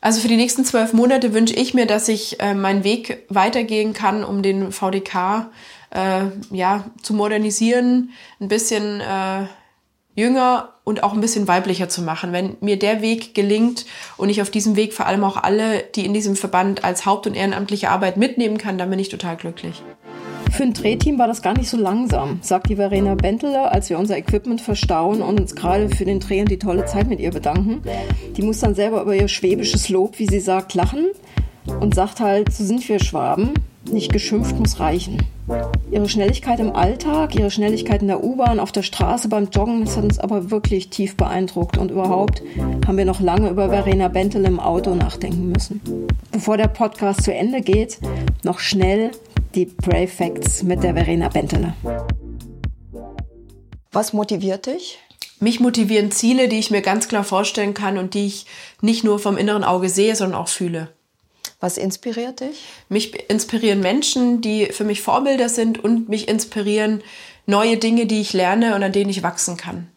[0.00, 3.92] Also für die nächsten zwölf Monate wünsche ich mir, dass ich äh, meinen Weg weitergehen
[3.92, 5.50] kann, um den VDK
[5.90, 8.10] äh, ja zu modernisieren,
[8.40, 9.46] ein bisschen äh,
[10.14, 12.32] jünger und auch ein bisschen weiblicher zu machen.
[12.32, 13.86] Wenn mir der Weg gelingt
[14.16, 17.26] und ich auf diesem Weg vor allem auch alle, die in diesem Verband als haupt-
[17.26, 19.82] und ehrenamtliche Arbeit mitnehmen kann, dann bin ich total glücklich.
[20.50, 23.98] Für ein Drehteam war das gar nicht so langsam, sagt die Verena Benteler, als wir
[23.98, 27.30] unser Equipment verstauen und uns gerade für den Dreh und die tolle Zeit mit ihr
[27.30, 27.82] bedanken.
[28.36, 31.06] Die muss dann selber über ihr schwäbisches Lob, wie sie sagt, lachen
[31.80, 33.54] und sagt halt, so sind wir Schwaben,
[33.90, 35.18] nicht geschimpft muss reichen.
[35.90, 39.96] Ihre Schnelligkeit im Alltag, ihre Schnelligkeit in der U-Bahn, auf der Straße, beim Joggen, das
[39.96, 41.78] hat uns aber wirklich tief beeindruckt.
[41.78, 42.42] Und überhaupt
[42.86, 45.80] haben wir noch lange über Verena Bentel im Auto nachdenken müssen.
[46.30, 47.98] Bevor der Podcast zu Ende geht,
[48.44, 49.10] noch schnell
[49.54, 51.74] die Brave Facts mit der Verena Bentele.
[53.90, 54.98] Was motiviert dich?
[55.40, 58.46] Mich motivieren Ziele, die ich mir ganz klar vorstellen kann und die ich
[58.80, 60.88] nicht nur vom inneren Auge sehe, sondern auch fühle.
[61.62, 62.64] Was inspiriert dich?
[62.88, 67.04] Mich inspirieren Menschen, die für mich Vorbilder sind und mich inspirieren
[67.46, 69.88] neue Dinge, die ich lerne und an denen ich wachsen kann.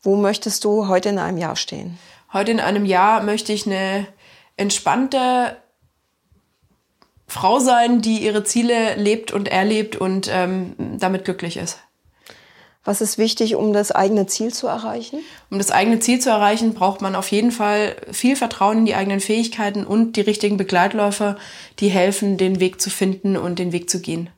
[0.00, 1.98] Wo möchtest du heute in einem Jahr stehen?
[2.32, 4.06] Heute in einem Jahr möchte ich eine
[4.56, 5.56] entspannte
[7.26, 11.80] Frau sein, die ihre Ziele lebt und erlebt und ähm, damit glücklich ist.
[12.84, 15.20] Was ist wichtig, um das eigene Ziel zu erreichen?
[15.50, 18.94] Um das eigene Ziel zu erreichen, braucht man auf jeden Fall viel Vertrauen in die
[18.94, 21.36] eigenen Fähigkeiten und die richtigen Begleitläufer,
[21.80, 24.30] die helfen, den Weg zu finden und den Weg zu gehen.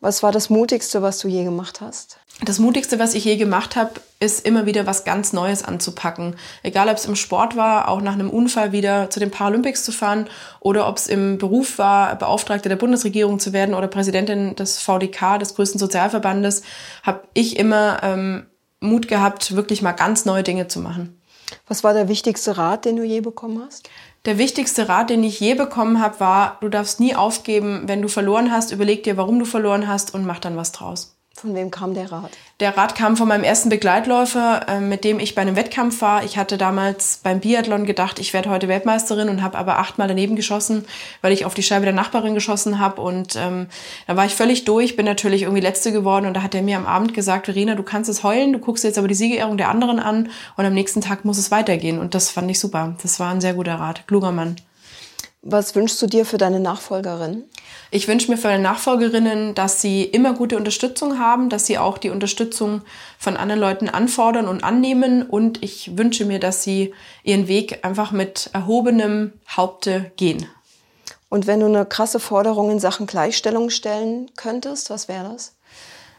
[0.00, 2.18] Was war das Mutigste, was du je gemacht hast?
[2.44, 6.36] Das Mutigste, was ich je gemacht habe, ist immer wieder was ganz Neues anzupacken.
[6.62, 9.90] Egal, ob es im Sport war, auch nach einem Unfall wieder zu den Paralympics zu
[9.90, 10.28] fahren
[10.60, 15.38] oder ob es im Beruf war, Beauftragte der Bundesregierung zu werden oder Präsidentin des VDK,
[15.38, 16.62] des größten Sozialverbandes,
[17.02, 18.46] habe ich immer ähm,
[18.80, 21.18] Mut gehabt, wirklich mal ganz neue Dinge zu machen.
[21.66, 23.88] Was war der wichtigste Rat, den du je bekommen hast?
[24.26, 28.08] Der wichtigste Rat, den ich je bekommen habe, war, du darfst nie aufgeben, wenn du
[28.08, 31.15] verloren hast, überleg dir, warum du verloren hast und mach dann was draus.
[31.38, 32.30] Von wem kam der Rat?
[32.60, 36.24] Der Rat kam von meinem ersten Begleitläufer, äh, mit dem ich bei einem Wettkampf war.
[36.24, 40.34] Ich hatte damals beim Biathlon gedacht, ich werde heute Weltmeisterin und habe aber achtmal daneben
[40.34, 40.86] geschossen,
[41.20, 43.02] weil ich auf die Scheibe der Nachbarin geschossen habe.
[43.02, 43.66] Und ähm,
[44.06, 46.24] da war ich völlig durch, bin natürlich irgendwie Letzte geworden.
[46.24, 48.84] Und da hat er mir am Abend gesagt, Verena, du kannst es heulen, du guckst
[48.84, 51.98] jetzt aber die Siegerehrung der anderen an und am nächsten Tag muss es weitergehen.
[51.98, 52.96] Und das fand ich super.
[53.02, 54.06] Das war ein sehr guter Rat.
[54.06, 54.56] Kluger Mann.
[55.48, 57.44] Was wünschst du dir für deine Nachfolgerin?
[57.92, 61.98] Ich wünsche mir für meine Nachfolgerinnen, dass sie immer gute Unterstützung haben, dass sie auch
[61.98, 62.82] die Unterstützung
[63.16, 65.22] von anderen Leuten anfordern und annehmen.
[65.22, 66.92] Und ich wünsche mir, dass sie
[67.22, 70.48] ihren Weg einfach mit erhobenem Haupte gehen.
[71.28, 75.55] Und wenn du eine krasse Forderung in Sachen Gleichstellung stellen könntest, was wäre das?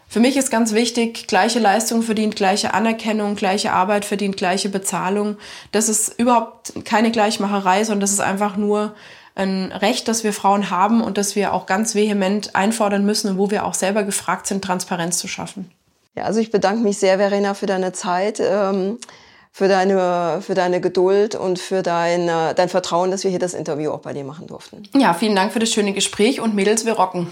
[0.09, 5.37] Für mich ist ganz wichtig, gleiche Leistung verdient gleiche Anerkennung, gleiche Arbeit verdient gleiche Bezahlung.
[5.73, 8.95] Das ist überhaupt keine Gleichmacherei, sondern das ist einfach nur
[9.35, 13.37] ein Recht, das wir Frauen haben und das wir auch ganz vehement einfordern müssen und
[13.37, 15.69] wo wir auch selber gefragt sind, Transparenz zu schaffen.
[16.15, 18.97] Ja, also ich bedanke mich sehr, Verena, für deine Zeit, ähm,
[19.51, 23.91] für, deine, für deine Geduld und für dein, dein Vertrauen, dass wir hier das Interview
[23.91, 24.83] auch bei dir machen durften.
[24.95, 27.27] Ja, vielen Dank für das schöne Gespräch und Mädels, wir rocken.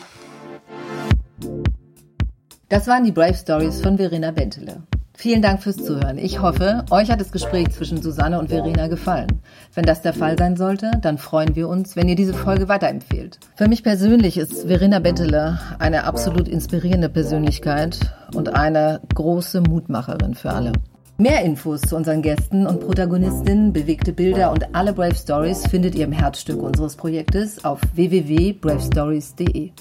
[2.75, 4.83] Das waren die Brave Stories von Verena Bentele.
[5.13, 6.17] Vielen Dank fürs Zuhören.
[6.17, 9.39] Ich hoffe, euch hat das Gespräch zwischen Susanne und Verena gefallen.
[9.73, 13.39] Wenn das der Fall sein sollte, dann freuen wir uns, wenn ihr diese Folge weiterempfehlt.
[13.55, 17.97] Für mich persönlich ist Verena Bettele eine absolut inspirierende Persönlichkeit
[18.33, 20.73] und eine große Mutmacherin für alle.
[21.17, 26.03] Mehr Infos zu unseren Gästen und Protagonistinnen, bewegte Bilder und alle Brave Stories findet ihr
[26.03, 29.71] im Herzstück unseres Projektes auf www.bravestories.de.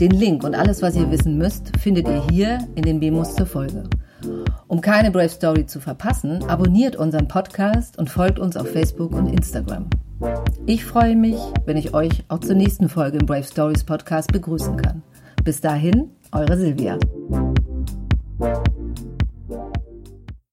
[0.00, 3.44] Den Link und alles, was ihr wissen müsst, findet ihr hier in den Memos zur
[3.44, 3.84] Folge.
[4.66, 9.26] Um keine Brave Story zu verpassen, abonniert unseren Podcast und folgt uns auf Facebook und
[9.26, 9.90] Instagram.
[10.64, 11.36] Ich freue mich,
[11.66, 15.02] wenn ich euch auch zur nächsten Folge im Brave Stories Podcast begrüßen kann.
[15.44, 16.98] Bis dahin, eure Silvia.